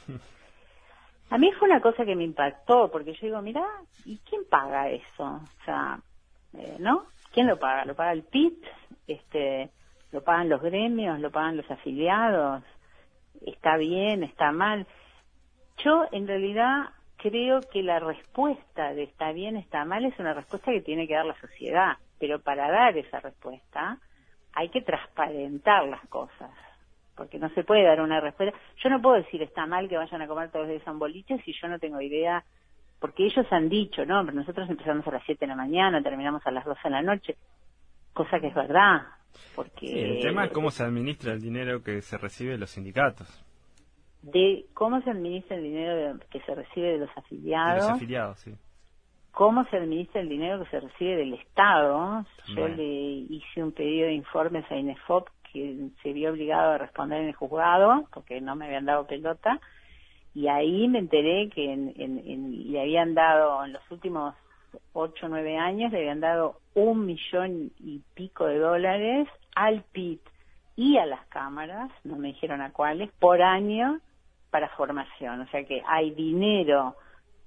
A 1.30 1.38
mí 1.38 1.52
fue 1.52 1.68
una 1.68 1.80
cosa 1.80 2.04
que 2.04 2.16
me 2.16 2.24
impactó, 2.24 2.90
porque 2.90 3.12
yo 3.12 3.26
digo, 3.26 3.42
mira, 3.42 3.64
¿y 4.06 4.18
quién 4.18 4.42
paga 4.48 4.88
eso? 4.88 5.24
O 5.24 5.64
sea, 5.64 6.00
eh, 6.54 6.76
¿no? 6.78 7.04
¿Quién 7.32 7.46
lo 7.46 7.58
paga? 7.58 7.84
¿Lo 7.84 7.94
paga 7.94 8.12
el 8.12 8.22
PIT? 8.22 8.64
Este, 9.06 9.70
¿Lo 10.10 10.22
pagan 10.22 10.48
los 10.48 10.62
gremios? 10.62 11.20
¿Lo 11.20 11.30
pagan 11.30 11.58
los 11.58 11.70
afiliados? 11.70 12.62
¿Está 13.44 13.76
bien? 13.76 14.22
¿Está 14.22 14.52
mal? 14.52 14.86
Yo, 15.84 16.06
en 16.12 16.26
realidad, 16.26 16.90
creo 17.18 17.60
que 17.60 17.82
la 17.82 17.98
respuesta 17.98 18.94
de 18.94 19.02
está 19.02 19.32
bien, 19.32 19.56
está 19.56 19.84
mal 19.84 20.04
es 20.04 20.18
una 20.18 20.32
respuesta 20.32 20.72
que 20.72 20.80
tiene 20.80 21.06
que 21.06 21.14
dar 21.14 21.26
la 21.26 21.38
sociedad, 21.40 21.98
pero 22.18 22.40
para 22.40 22.70
dar 22.70 22.96
esa 22.96 23.20
respuesta 23.20 23.98
hay 24.54 24.70
que 24.70 24.80
transparentar 24.80 25.86
las 25.86 26.04
cosas 26.08 26.50
porque 27.18 27.38
no 27.38 27.50
se 27.50 27.64
puede 27.64 27.82
dar 27.82 28.00
una 28.00 28.20
respuesta. 28.20 28.56
Yo 28.82 28.88
no 28.88 29.02
puedo 29.02 29.16
decir 29.16 29.42
está 29.42 29.66
mal 29.66 29.88
que 29.88 29.96
vayan 29.96 30.22
a 30.22 30.28
comer 30.28 30.50
todos 30.50 30.68
de 30.68 30.80
San 30.84 31.00
Boliche 31.00 31.42
si 31.44 31.52
yo 31.52 31.66
no 31.66 31.80
tengo 31.80 32.00
idea, 32.00 32.44
porque 33.00 33.26
ellos 33.26 33.44
han 33.50 33.68
dicho, 33.68 34.06
no, 34.06 34.24
pero 34.24 34.36
nosotros 34.36 34.70
empezamos 34.70 35.06
a 35.06 35.10
las 35.10 35.24
7 35.26 35.40
de 35.40 35.48
la 35.48 35.56
mañana, 35.56 36.00
terminamos 36.00 36.46
a 36.46 36.52
las 36.52 36.64
12 36.64 36.80
de 36.84 36.90
la 36.90 37.02
noche, 37.02 37.36
cosa 38.12 38.38
que 38.38 38.46
es 38.46 38.54
verdad. 38.54 39.02
Porque 39.54 40.16
el 40.16 40.22
tema 40.22 40.46
es 40.46 40.52
cómo 40.52 40.70
se 40.70 40.84
administra 40.84 41.32
el 41.32 41.40
dinero 41.40 41.82
que 41.82 42.00
se 42.02 42.16
recibe 42.16 42.52
de 42.52 42.58
los 42.58 42.70
sindicatos. 42.70 43.44
De 44.22 44.66
cómo 44.72 45.00
se 45.02 45.10
administra 45.10 45.56
el 45.56 45.62
dinero 45.64 46.18
que 46.30 46.40
se 46.40 46.54
recibe 46.54 46.92
de 46.92 46.98
los 46.98 47.10
afiliados. 47.16 47.82
De 47.84 47.90
los 47.90 47.96
afiliados, 47.96 48.38
sí. 48.38 48.54
Cómo 49.32 49.64
se 49.66 49.76
administra 49.76 50.20
el 50.20 50.28
dinero 50.28 50.64
que 50.64 50.70
se 50.70 50.80
recibe 50.80 51.16
del 51.16 51.34
Estado. 51.34 52.24
Yo 52.48 52.66
le 52.66 52.82
hice 52.82 53.62
un 53.62 53.70
pedido 53.72 54.06
de 54.06 54.14
informes 54.14 54.64
a 54.70 54.76
INEFOP 54.76 55.28
que 55.52 55.88
se 56.02 56.12
vio 56.12 56.30
obligado 56.30 56.72
a 56.72 56.78
responder 56.78 57.22
en 57.22 57.28
el 57.28 57.34
juzgado 57.34 58.06
porque 58.12 58.40
no 58.40 58.56
me 58.56 58.66
habían 58.66 58.86
dado 58.86 59.06
pelota 59.06 59.60
y 60.34 60.48
ahí 60.48 60.88
me 60.88 61.00
enteré 61.00 61.48
que 61.48 61.72
en, 61.72 62.72
le 62.72 62.80
habían 62.80 63.14
dado 63.14 63.64
en 63.64 63.72
los 63.72 63.90
últimos 63.90 64.34
ocho 64.92 65.26
o 65.26 65.28
nueve 65.28 65.56
años 65.56 65.90
le 65.90 65.98
habían 65.98 66.20
dado 66.20 66.60
un 66.74 67.06
millón 67.06 67.72
y 67.78 68.00
pico 68.14 68.46
de 68.46 68.58
dólares 68.58 69.28
al 69.54 69.82
PIT 69.92 70.20
y 70.76 70.96
a 70.96 71.06
las 71.06 71.26
cámaras, 71.26 71.90
no 72.04 72.16
me 72.16 72.28
dijeron 72.28 72.60
a 72.60 72.72
cuáles, 72.72 73.10
por 73.18 73.42
año 73.42 74.00
para 74.50 74.68
formación. 74.76 75.40
O 75.40 75.46
sea 75.48 75.64
que 75.64 75.82
hay 75.84 76.12
dinero 76.12 76.94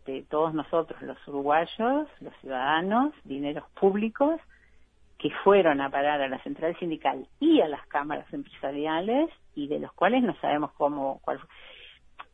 de 0.05 0.23
todos 0.23 0.53
nosotros 0.53 1.01
los 1.01 1.17
uruguayos, 1.27 2.09
los 2.19 2.33
ciudadanos, 2.41 3.13
dineros 3.23 3.63
públicos 3.79 4.41
que 5.21 5.29
fueron 5.43 5.81
a 5.81 5.89
parar 5.91 6.19
a 6.19 6.27
la 6.27 6.41
central 6.41 6.75
sindical 6.79 7.27
y 7.39 7.61
a 7.61 7.67
las 7.67 7.85
cámaras 7.87 8.25
empresariales 8.33 9.29
y 9.53 9.67
de 9.67 9.79
los 9.79 9.93
cuales 9.93 10.23
no 10.23 10.35
sabemos 10.41 10.71
cómo 10.71 11.19
cuál 11.23 11.39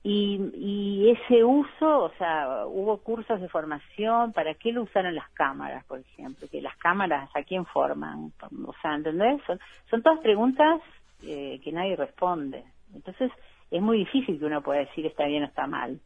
y, 0.04 0.40
y 0.56 1.10
ese 1.10 1.44
uso, 1.44 2.04
o 2.04 2.12
sea, 2.18 2.66
hubo 2.66 3.00
cursos 3.00 3.42
de 3.42 3.50
formación, 3.50 4.32
¿para 4.32 4.54
qué 4.54 4.72
lo 4.72 4.84
usaron 4.84 5.14
las 5.14 5.30
cámaras, 5.32 5.84
por 5.84 6.00
ejemplo? 6.00 6.48
Que 6.50 6.62
las 6.62 6.78
cámaras, 6.78 7.30
¿a 7.36 7.44
quién 7.44 7.66
forman? 7.66 8.32
O 8.66 8.74
sea, 8.82 8.96
¿entendés? 8.96 9.42
Son, 9.46 9.60
son 9.90 10.02
todas 10.04 10.20
preguntas 10.20 10.80
eh, 11.24 11.60
que 11.62 11.74
nadie 11.74 11.98
responde. 11.98 12.64
Entonces, 12.94 13.32
es 13.70 13.82
muy 13.82 13.98
difícil 13.98 14.40
que 14.40 14.46
uno 14.46 14.62
pueda 14.62 14.80
decir 14.80 15.06
está 15.06 15.26
bien 15.26 15.44
o 15.44 15.48
está 15.48 15.68
mal. 15.68 16.00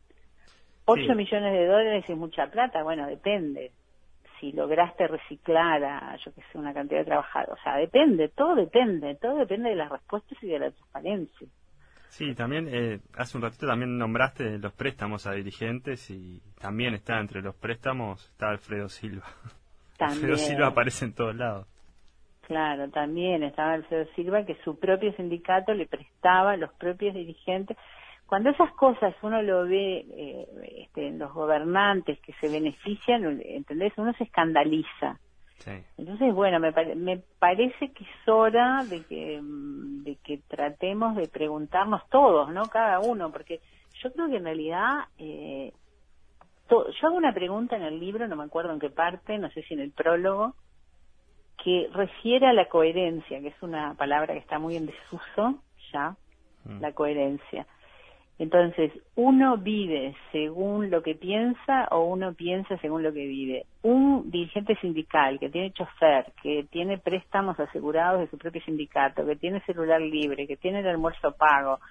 Ocho 0.86 1.14
millones 1.14 1.54
de 1.54 1.68
dólares 1.68 2.06
es 2.08 2.18
mucha 2.18 2.48
plata, 2.48 2.82
bueno, 2.82 3.06
depende 3.06 3.72
si 4.42 4.52
lograste 4.52 5.08
reciclar 5.08 5.84
a, 5.84 6.18
yo 6.18 6.34
que 6.34 6.42
sé, 6.52 6.58
una 6.58 6.74
cantidad 6.74 7.00
de 7.00 7.06
trabajadores. 7.06 7.54
O 7.54 7.64
sea, 7.64 7.78
depende, 7.78 8.28
todo 8.30 8.56
depende, 8.56 9.16
todo 9.16 9.38
depende 9.38 9.70
de 9.70 9.76
las 9.76 9.90
respuestas 9.90 10.38
y 10.44 10.48
de 10.48 10.60
la 10.60 10.72
transparencia. 10.72 11.48
Sí, 12.10 12.36
también 12.36 12.68
eh, 12.70 13.00
hace 13.16 13.38
un 13.38 13.44
ratito 13.44 13.68
también 13.68 13.98
nombraste 13.98 14.58
los 14.58 14.74
préstamos 14.74 15.26
a 15.28 15.32
dirigentes 15.32 16.10
y 16.10 16.42
también 16.60 16.94
está 16.94 17.20
entre 17.20 17.42
los 17.42 17.56
préstamos 17.56 18.28
está 18.32 18.50
Alfredo 18.50 18.90
Silva. 18.90 19.24
Alfredo 20.00 20.36
Silva 20.36 20.68
aparece 20.68 21.06
en 21.06 21.14
todos 21.14 21.36
lados. 21.36 21.68
Claro, 22.42 22.90
también 22.90 23.44
estaba 23.44 23.74
Alfredo 23.74 24.08
Silva 24.16 24.46
que 24.46 24.58
su 24.64 24.78
propio 24.78 25.14
sindicato 25.14 25.74
le 25.74 25.86
prestaba 25.86 26.52
a 26.52 26.58
los 26.58 26.74
propios 26.74 27.14
dirigentes 27.14 27.78
cuando 28.32 28.52
esas 28.52 28.72
cosas 28.76 29.14
uno 29.24 29.42
lo 29.42 29.66
ve 29.66 30.06
eh, 30.10 30.48
este, 30.78 31.08
en 31.08 31.20
los 31.20 31.34
gobernantes 31.34 32.18
que 32.22 32.32
se 32.40 32.48
benefician, 32.48 33.42
¿entendés? 33.44 33.92
Uno 33.98 34.14
se 34.14 34.24
escandaliza. 34.24 35.20
Entonces, 35.98 36.34
bueno, 36.34 36.58
me, 36.62 36.72
me 36.96 37.18
parece 37.40 37.92
que 37.92 38.06
es 38.06 38.28
hora 38.30 38.86
de 38.86 39.04
que, 39.04 39.38
mm, 39.42 40.04
de 40.04 40.16
que 40.24 40.38
tratemos 40.48 41.18
de 41.18 41.28
preguntarnos 41.28 42.08
todos, 42.08 42.54
¿no? 42.54 42.68
Cada 42.68 43.02
uno, 43.02 43.34
porque 43.34 43.60
yo 44.02 44.14
creo 44.14 44.30
que 44.30 44.38
en 44.38 44.46
realidad, 44.46 45.00
eh, 45.18 45.74
yo 46.70 47.08
hago 47.08 47.18
una 47.18 47.34
pregunta 47.34 47.76
en 47.76 47.82
el 47.82 48.00
libro, 48.00 48.30
no 48.30 48.38
me 48.38 48.46
acuerdo 48.46 48.72
en 48.72 48.80
qué 48.80 48.90
parte, 48.90 49.40
no 49.40 49.52
sé 49.52 49.62
si 49.64 49.74
en 49.74 49.82
el 49.82 49.92
prólogo, 49.92 50.56
que 51.62 51.90
refiere 51.92 52.48
a 52.48 52.54
la 52.54 52.70
coherencia, 52.70 53.42
que 53.42 53.50
es 53.50 53.62
una 53.62 53.94
palabra 53.96 54.36
que 54.36 54.40
está 54.40 54.58
muy 54.58 54.78
en 54.78 54.86
desuso 54.86 55.62
ya, 55.92 56.16
mm. 56.64 56.80
la 56.80 56.94
coherencia. 56.94 57.68
Entonces, 58.42 58.92
uno 59.14 59.58
vive 59.58 60.16
según 60.32 60.90
lo 60.90 61.04
que 61.04 61.14
piensa 61.14 61.88
o 61.92 62.06
uno 62.06 62.34
piensa 62.34 62.76
según 62.78 63.04
lo 63.04 63.14
que 63.14 63.28
vive. 63.28 63.68
Un 63.84 64.32
dirigente 64.32 64.76
sindical 64.78 65.38
que 65.38 65.52
tiene 65.52 65.72
chofer, 65.74 66.26
que 66.42 66.66
tiene 66.72 66.98
préstamos 66.98 67.60
asegurados 67.60 68.20
de 68.20 68.28
su 68.32 68.40
propio 68.40 68.60
sindicato, 68.64 69.28
que 69.28 69.36
tiene 69.36 69.62
celular 69.68 70.02
libre, 70.02 70.48
que 70.48 70.58
tiene 70.58 70.80
el 70.80 70.88
almuerzo 70.88 71.34
pago, 71.34 71.82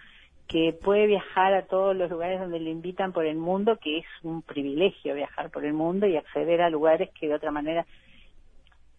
que 0.49 0.73
puede 0.73 1.07
viajar 1.07 1.55
a 1.55 1.67
todos 1.67 1.95
los 1.95 2.11
lugares 2.11 2.41
donde 2.41 2.59
le 2.59 2.71
invitan 2.71 3.13
por 3.13 3.27
el 3.27 3.37
mundo, 3.37 3.79
que 3.81 3.99
es 3.99 4.07
un 4.25 4.43
privilegio 4.43 5.15
viajar 5.15 5.51
por 5.51 5.65
el 5.65 5.73
mundo 5.73 6.09
y 6.09 6.17
acceder 6.17 6.63
a 6.63 6.69
lugares 6.69 7.11
que 7.11 7.29
de 7.29 7.35
otra 7.35 7.53
manera 7.53 7.87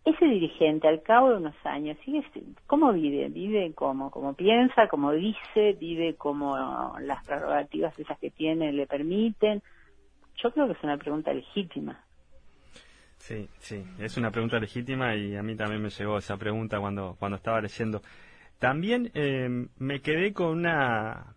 ese 0.04 0.26
dirigente 0.26 0.88
al 0.88 1.04
cabo 1.04 1.30
de 1.30 1.38
unos 1.38 1.56
años 1.64 1.98
sigue 2.04 2.24
cómo 2.66 2.92
vive 2.92 3.30
vive 3.30 3.72
como 3.74 4.10
como 4.10 4.34
piensa 4.34 4.88
como 4.88 5.12
dice 5.12 5.74
vive 5.80 6.16
como 6.16 6.96
las 7.00 7.24
prerrogativas 7.24 7.98
esas 8.00 8.18
que 8.18 8.32
tiene 8.32 8.74
le 8.74 8.88
permiten 8.88 9.62
yo 10.42 10.52
creo 10.52 10.66
que 10.66 10.74
es 10.74 10.84
una 10.84 10.98
pregunta 10.98 11.32
legítima. 11.34 12.04
Sí 13.18 13.48
sí 13.60 13.84
es 14.00 14.18
una 14.18 14.32
pregunta 14.32 14.60
legítima 14.60 15.16
y 15.16 15.36
a 15.36 15.44
mí 15.44 15.56
también 15.56 15.84
me 15.84 15.90
llegó 15.90 16.18
esa 16.18 16.38
pregunta 16.38 16.80
cuando 16.80 17.16
cuando 17.20 17.38
estaba 17.38 17.62
leyendo. 17.62 18.02
También 18.58 19.12
eh, 19.14 19.68
me 19.78 20.02
quedé 20.02 20.34
con 20.34 20.58
una 20.58 21.36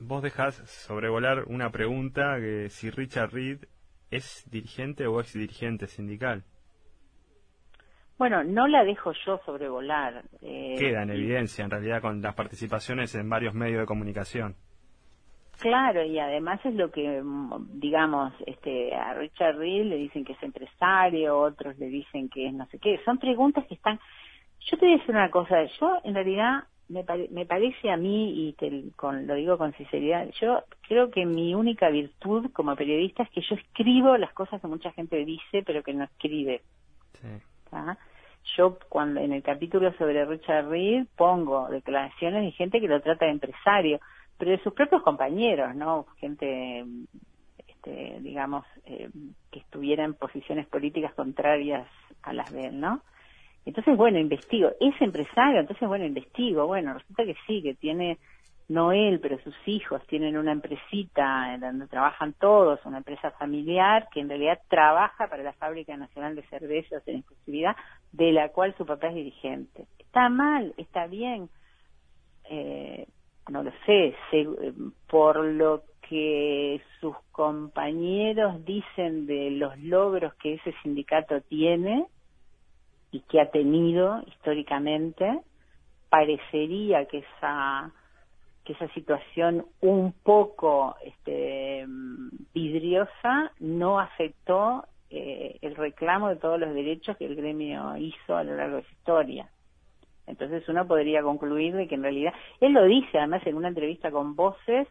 vos 0.00 0.22
dejás 0.22 0.54
sobrevolar 0.86 1.44
una 1.48 1.70
pregunta 1.70 2.38
que 2.40 2.70
si 2.70 2.88
Richard 2.90 3.32
Reed 3.32 3.66
es 4.10 4.48
dirigente 4.50 5.06
o 5.06 5.20
ex 5.20 5.34
dirigente 5.34 5.86
sindical 5.86 6.44
bueno, 8.18 8.42
no 8.42 8.66
la 8.66 8.84
dejo 8.84 9.12
yo 9.24 9.40
sobrevolar. 9.46 10.24
Eh, 10.42 10.74
Queda 10.78 11.04
en 11.04 11.10
evidencia, 11.10 11.64
en 11.64 11.70
realidad, 11.70 12.02
con 12.02 12.20
las 12.20 12.34
participaciones 12.34 13.14
en 13.14 13.30
varios 13.30 13.54
medios 13.54 13.80
de 13.80 13.86
comunicación. 13.86 14.56
Claro, 15.58 16.04
y 16.04 16.18
además 16.18 16.60
es 16.64 16.74
lo 16.74 16.90
que, 16.90 17.20
mm, 17.22 17.80
digamos, 17.80 18.32
este, 18.46 18.94
a 18.94 19.14
Richard 19.14 19.56
Reed 19.56 19.86
le 19.86 19.96
dicen 19.96 20.24
que 20.24 20.32
es 20.32 20.42
empresario, 20.42 21.38
otros 21.38 21.78
le 21.78 21.86
dicen 21.86 22.28
que 22.28 22.46
es 22.46 22.54
no 22.54 22.66
sé 22.66 22.78
qué. 22.78 23.00
Son 23.04 23.18
preguntas 23.18 23.64
que 23.66 23.74
están... 23.74 23.98
Yo 24.60 24.76
te 24.76 24.86
voy 24.86 24.94
a 24.94 24.98
decir 24.98 25.14
una 25.14 25.30
cosa, 25.30 25.64
yo 25.80 25.98
en 26.04 26.14
realidad 26.14 26.64
me, 26.88 27.04
me 27.30 27.46
parece 27.46 27.90
a 27.90 27.96
mí, 27.96 28.48
y 28.48 28.52
te, 28.54 28.84
con, 28.96 29.26
lo 29.26 29.34
digo 29.34 29.58
con 29.58 29.72
sinceridad, 29.74 30.28
yo 30.40 30.64
creo 30.88 31.10
que 31.10 31.24
mi 31.26 31.54
única 31.54 31.88
virtud 31.90 32.50
como 32.52 32.74
periodista 32.74 33.22
es 33.22 33.30
que 33.30 33.42
yo 33.42 33.54
escribo 33.54 34.16
las 34.16 34.32
cosas 34.32 34.60
que 34.60 34.66
mucha 34.66 34.90
gente 34.92 35.24
dice, 35.24 35.62
pero 35.64 35.82
que 35.82 35.94
no 35.94 36.04
escribe. 36.04 36.62
Sí. 37.14 37.28
Yo 38.56 38.78
cuando 38.88 39.20
en 39.20 39.32
el 39.32 39.42
capítulo 39.42 39.92
sobre 39.94 40.24
Richard 40.24 40.68
Reed 40.68 41.06
pongo 41.16 41.68
declaraciones 41.68 42.42
de 42.42 42.52
gente 42.52 42.80
que 42.80 42.88
lo 42.88 43.00
trata 43.00 43.26
de 43.26 43.32
empresario, 43.32 44.00
pero 44.38 44.52
de 44.52 44.62
sus 44.62 44.72
propios 44.72 45.02
compañeros, 45.02 45.74
¿no? 45.74 46.06
Gente, 46.18 46.84
este, 47.66 48.18
digamos, 48.20 48.64
eh, 48.84 49.10
que 49.50 49.60
estuviera 49.60 50.04
en 50.04 50.14
posiciones 50.14 50.66
políticas 50.66 51.12
contrarias 51.14 51.86
a 52.22 52.32
las 52.32 52.50
de 52.52 52.66
él, 52.66 52.80
¿no? 52.80 53.02
Entonces, 53.68 53.96
bueno, 53.96 54.18
investigo. 54.18 54.70
Es 54.80 54.94
empresario, 55.02 55.60
entonces, 55.60 55.86
bueno, 55.86 56.06
investigo. 56.06 56.66
Bueno, 56.66 56.94
resulta 56.94 57.24
que 57.24 57.36
sí, 57.46 57.62
que 57.62 57.74
tiene, 57.74 58.18
no 58.68 58.92
él, 58.92 59.20
pero 59.20 59.38
sus 59.40 59.54
hijos 59.66 60.00
tienen 60.06 60.38
una 60.38 60.52
empresita 60.52 61.52
en 61.52 61.60
donde 61.60 61.86
trabajan 61.86 62.32
todos, 62.34 62.80
una 62.86 62.98
empresa 62.98 63.30
familiar 63.32 64.08
que 64.10 64.20
en 64.20 64.28
realidad 64.28 64.60
trabaja 64.68 65.28
para 65.28 65.42
la 65.42 65.52
Fábrica 65.52 65.96
Nacional 65.96 66.34
de 66.34 66.42
Cervezas 66.44 67.06
en 67.08 67.16
exclusividad, 67.16 67.76
de 68.12 68.32
la 68.32 68.50
cual 68.50 68.74
su 68.76 68.86
papá 68.86 69.08
es 69.08 69.14
dirigente. 69.14 69.86
Está 69.98 70.28
mal, 70.28 70.74
está 70.76 71.06
bien. 71.06 71.48
Eh, 72.50 73.06
no 73.50 73.62
lo 73.62 73.72
sé, 73.86 74.14
por 75.08 75.44
lo 75.44 75.82
que 76.08 76.80
sus 77.00 77.16
compañeros 77.32 78.64
dicen 78.64 79.26
de 79.26 79.50
los 79.50 79.78
logros 79.78 80.34
que 80.34 80.54
ese 80.54 80.74
sindicato 80.82 81.40
tiene 81.42 82.06
y 83.10 83.20
que 83.20 83.40
ha 83.40 83.50
tenido 83.50 84.22
históricamente, 84.26 85.40
parecería 86.10 87.06
que 87.06 87.18
esa 87.18 87.92
que 88.64 88.74
esa 88.74 88.88
situación 88.88 89.64
un 89.80 90.12
poco 90.12 90.94
este, 91.02 91.86
vidriosa 92.52 93.50
no 93.60 93.98
afectó 93.98 94.84
eh, 95.10 95.58
el 95.62 95.74
reclamo 95.74 96.28
de 96.28 96.36
todos 96.36 96.60
los 96.60 96.74
derechos 96.74 97.16
que 97.16 97.26
el 97.26 97.36
gremio 97.36 97.96
hizo 97.96 98.36
a 98.36 98.44
lo 98.44 98.56
largo 98.56 98.76
de 98.76 98.82
su 98.82 98.92
historia. 98.92 99.48
Entonces 100.26 100.68
uno 100.68 100.86
podría 100.86 101.22
concluir 101.22 101.74
de 101.74 101.88
que 101.88 101.94
en 101.94 102.02
realidad, 102.02 102.34
él 102.60 102.72
lo 102.72 102.84
dice 102.84 103.18
además 103.18 103.46
en 103.46 103.56
una 103.56 103.68
entrevista 103.68 104.10
con 104.10 104.36
Voces, 104.36 104.86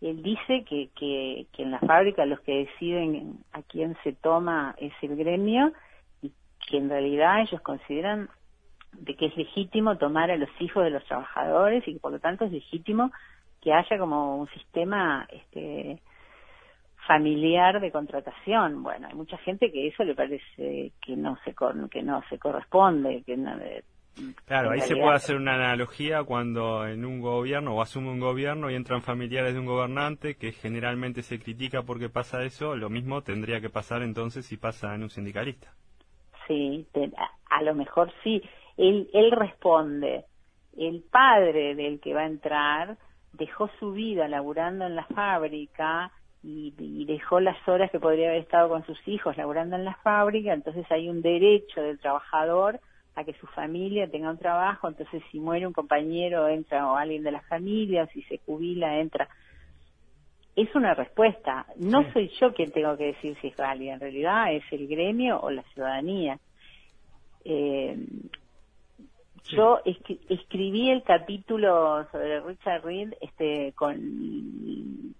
él 0.00 0.20
dice 0.20 0.64
que, 0.64 0.90
que, 0.96 1.46
en 1.58 1.70
la 1.70 1.78
fábrica 1.78 2.26
los 2.26 2.40
que 2.40 2.66
deciden 2.66 3.38
a 3.52 3.62
quién 3.62 3.96
se 4.02 4.12
toma 4.12 4.74
es 4.78 4.92
el 5.02 5.14
gremio 5.14 5.72
y 6.22 6.32
que 6.68 6.78
en 6.78 6.88
realidad 6.90 7.42
ellos 7.42 7.60
consideran 7.60 8.28
de 8.92 9.14
que 9.14 9.26
es 9.26 9.36
legítimo 9.36 9.96
tomar 9.96 10.32
a 10.32 10.36
los 10.36 10.50
hijos 10.58 10.82
de 10.82 10.90
los 10.90 11.04
trabajadores 11.04 11.86
y 11.86 11.94
que 11.94 12.00
por 12.00 12.10
lo 12.10 12.18
tanto 12.18 12.44
es 12.44 12.52
legítimo 12.52 13.12
que 13.60 13.72
haya 13.72 13.96
como 13.96 14.38
un 14.38 14.48
sistema 14.48 15.28
este 15.30 16.00
familiar 17.06 17.80
de 17.80 17.90
contratación. 17.90 18.82
Bueno, 18.82 19.08
hay 19.08 19.14
mucha 19.14 19.36
gente 19.38 19.70
que 19.70 19.88
eso 19.88 20.04
le 20.04 20.14
parece 20.14 20.92
que 21.00 21.16
no 21.16 21.36
se 21.44 21.54
que 21.90 22.02
no 22.02 22.22
se 22.28 22.38
corresponde, 22.38 23.22
que 23.24 23.36
no, 23.36 23.56
Claro, 24.44 24.72
ahí 24.72 24.80
se 24.80 24.94
puede 24.94 25.14
hacer 25.14 25.36
una 25.36 25.54
analogía 25.54 26.22
cuando 26.24 26.86
en 26.86 27.04
un 27.06 27.20
gobierno 27.20 27.74
o 27.74 27.80
asume 27.80 28.10
un 28.10 28.20
gobierno 28.20 28.70
y 28.70 28.74
entran 28.74 29.00
familiares 29.00 29.54
de 29.54 29.60
un 29.60 29.66
gobernante 29.66 30.34
que 30.34 30.52
generalmente 30.52 31.22
se 31.22 31.38
critica 31.38 31.82
porque 31.82 32.10
pasa 32.10 32.42
eso, 32.42 32.76
lo 32.76 32.90
mismo 32.90 33.22
tendría 33.22 33.60
que 33.62 33.70
pasar 33.70 34.02
entonces 34.02 34.44
si 34.44 34.58
pasa 34.58 34.94
en 34.94 35.04
un 35.04 35.08
sindicalista. 35.08 35.72
Sí, 36.46 36.86
a, 37.48 37.62
lo 37.62 37.74
mejor 37.74 38.12
sí. 38.22 38.42
Él, 38.76 39.08
él 39.14 39.30
responde, 39.30 40.26
el 40.76 41.02
padre 41.10 41.74
del 41.74 41.98
que 42.00 42.12
va 42.12 42.22
a 42.22 42.26
entrar 42.26 42.98
dejó 43.32 43.70
su 43.78 43.92
vida 43.92 44.28
laburando 44.28 44.86
en 44.86 44.94
la 44.94 45.04
fábrica 45.06 46.12
y, 46.42 46.74
y, 46.78 47.04
dejó 47.04 47.40
las 47.40 47.56
horas 47.68 47.90
que 47.90 48.00
podría 48.00 48.28
haber 48.28 48.42
estado 48.42 48.68
con 48.68 48.84
sus 48.84 48.98
hijos 49.06 49.36
laburando 49.36 49.76
en 49.76 49.84
la 49.84 49.94
fábrica, 49.96 50.52
entonces 50.52 50.84
hay 50.90 51.08
un 51.08 51.22
derecho 51.22 51.80
del 51.80 52.00
trabajador 52.00 52.80
a 53.14 53.24
que 53.24 53.34
su 53.34 53.46
familia 53.48 54.10
tenga 54.10 54.30
un 54.30 54.38
trabajo, 54.38 54.88
entonces 54.88 55.22
si 55.30 55.38
muere 55.38 55.66
un 55.66 55.72
compañero 55.72 56.48
entra 56.48 56.90
o 56.90 56.96
alguien 56.96 57.22
de 57.22 57.32
la 57.32 57.42
familia, 57.42 58.06
si 58.06 58.22
se 58.22 58.38
jubila 58.38 58.98
entra. 58.98 59.28
Es 60.56 60.74
una 60.74 60.94
respuesta. 60.94 61.66
No 61.76 62.10
soy 62.12 62.30
yo 62.40 62.52
quien 62.52 62.72
tengo 62.72 62.96
que 62.96 63.06
decir 63.06 63.36
si 63.40 63.48
es 63.48 63.56
válida, 63.56 63.94
en 63.94 64.00
realidad 64.00 64.52
es 64.52 64.64
el 64.70 64.86
gremio 64.88 65.40
o 65.40 65.50
la 65.50 65.62
ciudadanía. 65.74 66.38
Eh, 67.44 67.96
Yo 69.50 69.80
escribí 70.28 70.90
el 70.90 71.02
capítulo 71.02 72.06
sobre 72.10 72.40
Richard 72.40 72.84
Reed 72.84 73.14
este, 73.20 73.72
con, 73.74 75.11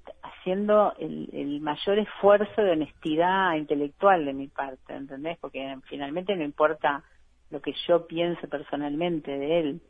haciendo 0.42 0.94
el, 0.98 1.28
el 1.33 1.61
mayor 1.61 1.98
esfuerzo 1.98 2.62
de 2.62 2.72
honestidad 2.72 3.55
intelectual 3.55 4.24
de 4.24 4.33
mi 4.33 4.48
parte, 4.48 4.94
¿entendés? 4.94 5.38
Porque 5.38 5.76
finalmente 5.88 6.35
no 6.35 6.42
importa 6.42 7.05
lo 7.50 7.61
que 7.61 7.72
yo 7.87 8.07
pienso 8.07 8.48
personalmente 8.48 9.31
de 9.31 9.61
él. 9.61 9.81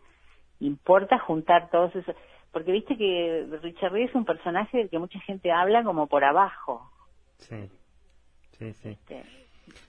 Importa 0.61 1.19
juntar 1.19 1.71
todos 1.71 1.95
esos, 1.97 2.15
porque 2.53 2.73
viste 2.73 2.97
que 2.97 3.47
Richard 3.63 3.93
Reed 3.93 4.11
es 4.11 4.15
un 4.15 4.25
personaje 4.25 4.79
del 4.79 4.91
que 4.91 4.99
mucha 4.99 5.19
gente 5.21 5.51
habla 5.51 5.83
como 5.83 6.07
por 6.07 6.25
abajo. 6.25 6.91
Sí, 7.39 7.71
sí, 8.59 8.73
sí. 8.75 8.89
Este, 8.91 9.25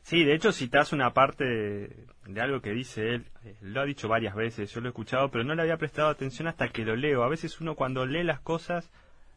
sí, 0.01 0.23
de 0.23 0.33
hecho 0.33 0.51
citas 0.51 0.93
una 0.93 1.13
parte 1.13 1.43
de, 1.43 2.41
algo 2.41 2.61
que 2.61 2.71
dice 2.71 3.15
él, 3.15 3.25
eh, 3.43 3.55
lo 3.61 3.81
ha 3.81 3.85
dicho 3.85 4.07
varias 4.07 4.35
veces, 4.35 4.73
yo 4.73 4.81
lo 4.81 4.87
he 4.87 4.89
escuchado, 4.91 5.29
pero 5.29 5.43
no 5.43 5.55
le 5.55 5.63
había 5.63 5.77
prestado 5.77 6.09
atención 6.09 6.47
hasta 6.47 6.69
que 6.69 6.85
lo 6.85 6.95
leo. 6.95 7.23
A 7.23 7.29
veces 7.29 7.59
uno 7.59 7.75
cuando 7.75 8.05
lee 8.05 8.23
las 8.23 8.39
cosas, 8.39 8.91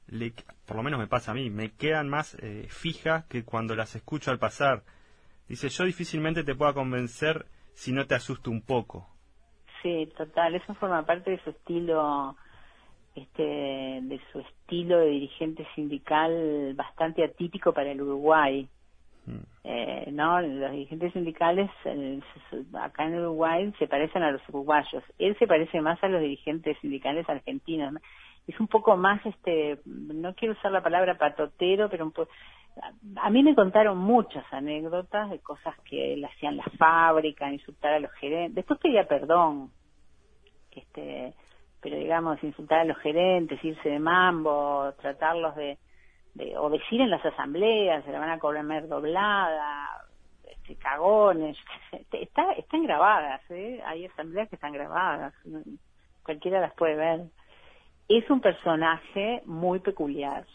le, 0.09 0.33
por 0.67 0.77
lo 0.77 0.83
menos 0.83 1.01
me 1.01 1.07
pasa 1.07 1.33
a 1.33 1.35
mí, 1.35 1.51
me 1.51 1.73
quedan 1.73 2.09
más 2.09 2.37
eh, 2.41 2.67
fijas 2.69 3.25
que 3.27 3.45
cuando 3.45 3.75
las 3.75 3.95
escucho 3.97 4.31
al 4.31 4.39
pasar. 4.39 4.83
Dice, 5.49 5.69
yo 5.69 5.85
difícilmente 5.85 6.45
te 6.45 6.55
pueda 6.55 6.73
convencer 6.73 7.47
si 7.75 7.93
no 7.93 8.07
te 8.07 8.15
asusta 8.15 8.51
un 8.51 8.63
poco. 8.63 9.09
Sí, 9.83 10.09
total, 10.17 10.55
eso 10.55 10.75
forma 10.75 11.05
parte 11.05 11.31
de 11.31 11.43
su 11.45 11.51
estilo, 11.51 12.37
este, 13.15 13.43
de 13.43 14.21
su 14.33 14.41
estilo 14.41 14.99
de 14.99 15.07
dirigente 15.07 15.67
sindical 15.75 16.75
bastante 16.75 17.25
atípico 17.25 17.73
para 17.73 17.93
el 17.93 18.03
Uruguay. 18.03 18.69
Mm. 19.27 19.43
Eh, 19.65 20.09
no, 20.13 20.41
los 20.41 20.71
dirigentes 20.71 21.13
sindicales 21.13 21.71
acá 22.81 23.07
en 23.07 23.19
Uruguay 23.19 23.73
se 23.79 23.89
parecen 23.89 24.23
a 24.23 24.31
los 24.31 24.49
uruguayos. 24.49 25.03
Él 25.19 25.37
se 25.39 25.47
parece 25.47 25.81
más 25.81 26.03
a 26.03 26.09
los 26.09 26.21
dirigentes 26.21 26.79
sindicales 26.81 27.29
argentinos. 27.29 27.95
Es 28.47 28.59
un 28.61 28.69
poco 28.69 28.97
más, 28.97 29.25
este, 29.27 29.81
no 29.85 30.35
quiero 30.35 30.55
usar 30.55 30.71
la 30.71 30.83
palabra 30.83 31.19
patotero, 31.19 31.89
pero 31.91 32.05
un 32.05 32.13
poco 32.13 32.31
a 33.17 33.31
mí 33.31 33.43
me 33.43 33.55
contaron 33.55 33.99
muchas 33.99 34.45
anécdotas 34.53 35.31
de 35.31 35.39
cosas 35.41 35.75
que 35.89 36.15
él 36.15 36.25
hacía 36.25 36.51
en 36.51 36.59
la 36.59 36.67
fábrica, 36.79 37.51
insultar 37.51 37.95
a 37.95 38.01
los 38.01 38.13
gerentes. 38.13 38.55
Después 38.55 38.81
pedía 38.81 39.09
perdón, 39.09 39.71
este, 40.73 41.33
pero 41.81 41.97
digamos, 41.97 42.43
insultar 42.45 42.81
a 42.81 42.85
los 42.85 42.99
gerentes, 42.99 43.63
irse 43.65 43.89
de 43.89 43.99
mambo, 43.99 44.93
tratarlos 45.01 45.57
de, 45.57 45.79
de 46.37 46.57
o 46.57 46.71
decir 46.71 47.01
en 47.01 47.11
las 47.11 47.25
asambleas, 47.25 48.05
se 48.05 48.13
le 48.13 48.19
van 48.19 48.31
a 48.31 48.39
cobrar 48.39 48.87
doblada, 48.89 49.89
este, 50.49 50.77
cagones. 50.77 51.57
Está, 52.13 52.53
están 52.53 52.85
grabadas, 52.85 53.41
¿eh? 53.51 53.81
hay 53.85 54.07
asambleas 54.07 54.49
que 54.49 54.57
están 54.57 54.73
grabadas, 54.73 55.35
cualquiera 56.23 56.61
las 56.61 56.75
puede 56.75 56.97
ver. 56.97 57.21
Es 58.09 58.29
un 58.31 58.41
personaje 58.41 59.43
muy 59.47 59.81
peculiar. 59.81 60.47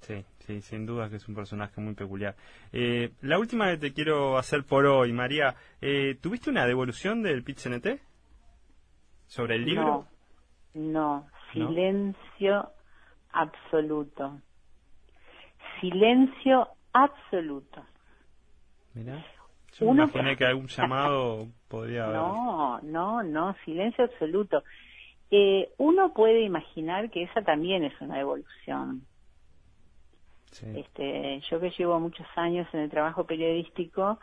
Sí, 0.00 0.24
Sí, 0.50 0.60
sin 0.62 0.84
duda 0.84 1.08
que 1.08 1.14
es 1.16 1.28
un 1.28 1.36
personaje 1.36 1.80
muy 1.80 1.94
peculiar. 1.94 2.34
Eh, 2.72 3.12
la 3.20 3.38
última 3.38 3.70
que 3.70 3.76
te 3.76 3.92
quiero 3.92 4.36
hacer 4.36 4.64
por 4.64 4.84
hoy, 4.84 5.12
María. 5.12 5.54
Eh, 5.80 6.16
¿Tuviste 6.20 6.50
una 6.50 6.66
devolución 6.66 7.22
del 7.22 7.44
pit 7.44 7.58
sobre 9.26 9.54
el 9.54 9.64
libro? 9.64 10.06
No, 10.74 11.28
silencio 11.52 12.72
absoluto. 13.30 14.40
Silencio 15.80 16.68
absoluto. 16.92 17.82
Mira, 18.94 19.24
yo 19.78 19.86
me 19.86 20.02
imaginé 20.02 20.36
que 20.36 20.44
algún 20.44 20.66
llamado 20.66 21.48
podría 21.68 22.04
haber. 22.04 22.16
No, 22.20 22.80
no, 22.82 23.22
no, 23.22 23.56
silencio 23.64 24.04
absoluto. 24.04 24.62
Eh, 25.30 25.70
uno 25.78 26.12
puede 26.12 26.42
imaginar 26.42 27.10
que 27.10 27.22
esa 27.22 27.42
también 27.42 27.84
es 27.84 28.00
una 28.00 28.18
devolución 28.18 29.06
este, 30.74 31.40
yo 31.48 31.60
que 31.60 31.70
llevo 31.70 32.00
muchos 32.00 32.26
años 32.36 32.66
en 32.72 32.80
el 32.80 32.90
trabajo 32.90 33.24
periodístico 33.24 34.18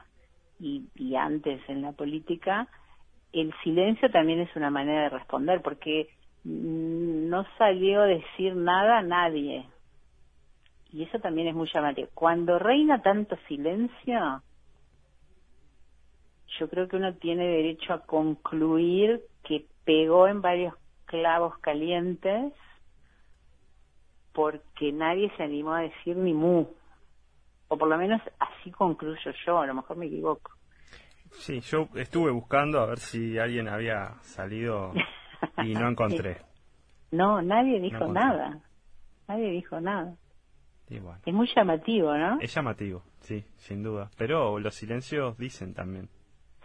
y, 0.59 0.83
y 0.95 1.15
antes 1.15 1.61
en 1.69 1.81
la 1.81 1.93
política, 1.93 2.67
el 3.31 3.53
silencio 3.63 4.09
también 4.11 4.41
es 4.41 4.55
una 4.55 4.69
manera 4.69 5.03
de 5.03 5.09
responder, 5.09 5.61
porque 5.61 6.09
no 6.43 7.45
salió 7.57 8.01
a 8.01 8.07
decir 8.07 8.55
nada 8.55 8.99
a 8.99 9.03
nadie. 9.03 9.65
Y 10.97 11.03
eso 11.03 11.19
también 11.19 11.47
es 11.47 11.53
muy 11.53 11.69
llamativo. 11.71 12.09
Cuando 12.15 12.57
reina 12.57 13.03
tanto 13.03 13.37
silencio, 13.47 14.41
yo 16.57 16.67
creo 16.67 16.87
que 16.87 16.95
uno 16.95 17.13
tiene 17.13 17.45
derecho 17.45 17.93
a 17.93 17.99
concluir 18.03 19.21
que 19.43 19.67
pegó 19.85 20.27
en 20.27 20.41
varios 20.41 20.73
clavos 21.05 21.55
calientes 21.59 22.51
porque 24.33 24.91
nadie 24.91 25.31
se 25.37 25.43
animó 25.43 25.73
a 25.73 25.81
decir 25.81 26.17
ni 26.17 26.33
mu. 26.33 26.65
O 27.67 27.77
por 27.77 27.89
lo 27.89 27.97
menos 27.99 28.19
así 28.39 28.71
concluyo 28.71 29.31
yo, 29.45 29.59
a 29.59 29.67
lo 29.67 29.75
mejor 29.75 29.97
me 29.97 30.07
equivoco. 30.07 30.51
Sí, 31.29 31.59
yo 31.59 31.89
estuve 31.93 32.31
buscando 32.31 32.79
a 32.79 32.87
ver 32.87 32.97
si 32.97 33.37
alguien 33.37 33.67
había 33.67 34.15
salido 34.21 34.93
y 35.63 35.75
no 35.75 35.87
encontré. 35.91 36.41
No, 37.11 37.39
nadie 37.43 37.79
dijo 37.79 38.07
nada. 38.07 38.61
Nadie 39.27 39.51
dijo 39.51 39.79
nada. 39.79 40.15
Es 40.89 41.33
muy 41.33 41.49
llamativo, 41.53 42.15
¿no? 42.17 42.39
Es 42.39 42.53
llamativo, 42.53 43.03
sí, 43.19 43.43
sin 43.57 43.83
duda. 43.83 44.09
Pero 44.17 44.59
los 44.59 44.73
silencios 44.75 45.37
dicen 45.37 45.73
también. 45.73 46.07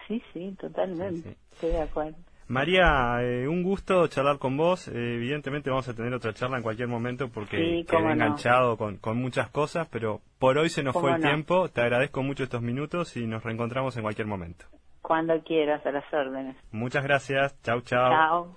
Sí, 0.07 0.23
sí, 0.33 0.57
totalmente. 0.61 1.37
Estoy 1.53 1.71
de 1.71 1.83
acuerdo. 1.83 2.17
María, 2.49 3.23
eh, 3.23 3.49
un 3.49 3.63
gusto 3.63 4.07
charlar 4.09 4.39
con 4.39 4.57
vos. 4.57 4.87
Eh, 4.89 5.15
evidentemente 5.15 5.71
vamos 5.71 5.89
a 5.89 5.95
tener 5.95 6.13
otra 6.13 6.33
charla 6.35 6.59
en 6.59 6.63
cualquier 6.63 6.89
momento 6.89 7.29
porque 7.31 7.85
quedé 7.89 8.13
enganchado 8.13 8.77
con, 8.77 8.99
muchas 9.17 9.49
cosas, 9.51 9.89
pero 9.91 10.21
por 10.39 10.59
hoy 10.59 10.69
se 10.69 10.83
nos 10.83 10.93
fue 10.93 11.13
el 11.13 11.21
tiempo. 11.21 11.69
Te 11.69 11.81
agradezco 11.81 12.23
mucho 12.23 12.45
estos 12.45 12.63
minutos 12.63 13.17
y 13.17 13.27
nos 13.27 13.43
reencontramos 13.43 13.97
en 13.97 14.03
cualquier 14.03 14.27
momento. 14.27 14.67
Cuando 15.01 15.41
quieras, 15.43 15.85
a 15.87 15.93
las 15.93 16.05
órdenes. 16.13 16.57
Muchas 16.71 17.03
gracias. 17.03 17.61
Chau, 17.63 17.81
chau. 17.81 18.11
Chao. 18.11 18.57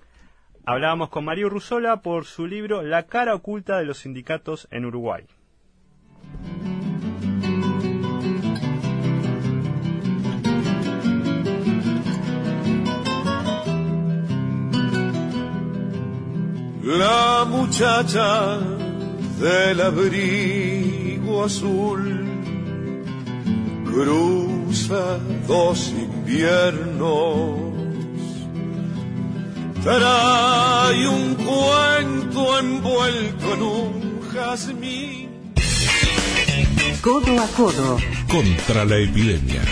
Hablábamos 0.65 1.10
con 1.10 1.25
María 1.25 1.47
Rusola 1.47 2.01
por 2.01 2.25
su 2.25 2.47
libro 2.47 2.82
La 2.82 3.04
cara 3.04 3.34
oculta 3.34 3.78
de 3.78 3.86
los 3.86 3.99
sindicatos 3.99 4.67
en 4.71 4.86
Uruguay. 4.86 5.25
La 16.86 17.45
muchacha 17.50 18.60
del 19.39 19.82
abrigo 19.82 21.43
azul 21.43 22.24
cruza 23.86 25.17
dos 25.48 25.89
inviernos. 25.89 27.74
Trae 29.84 31.08
un 31.08 31.34
cuento 31.34 32.60
envuelto 32.60 33.54
en 33.56 33.62
un 33.63 34.21
jazmín. 34.32 35.30
Codo 37.02 37.41
a 37.41 37.48
codo. 37.48 37.98
Contra 38.28 38.86
la 38.86 38.98
epidemia. 38.98 39.63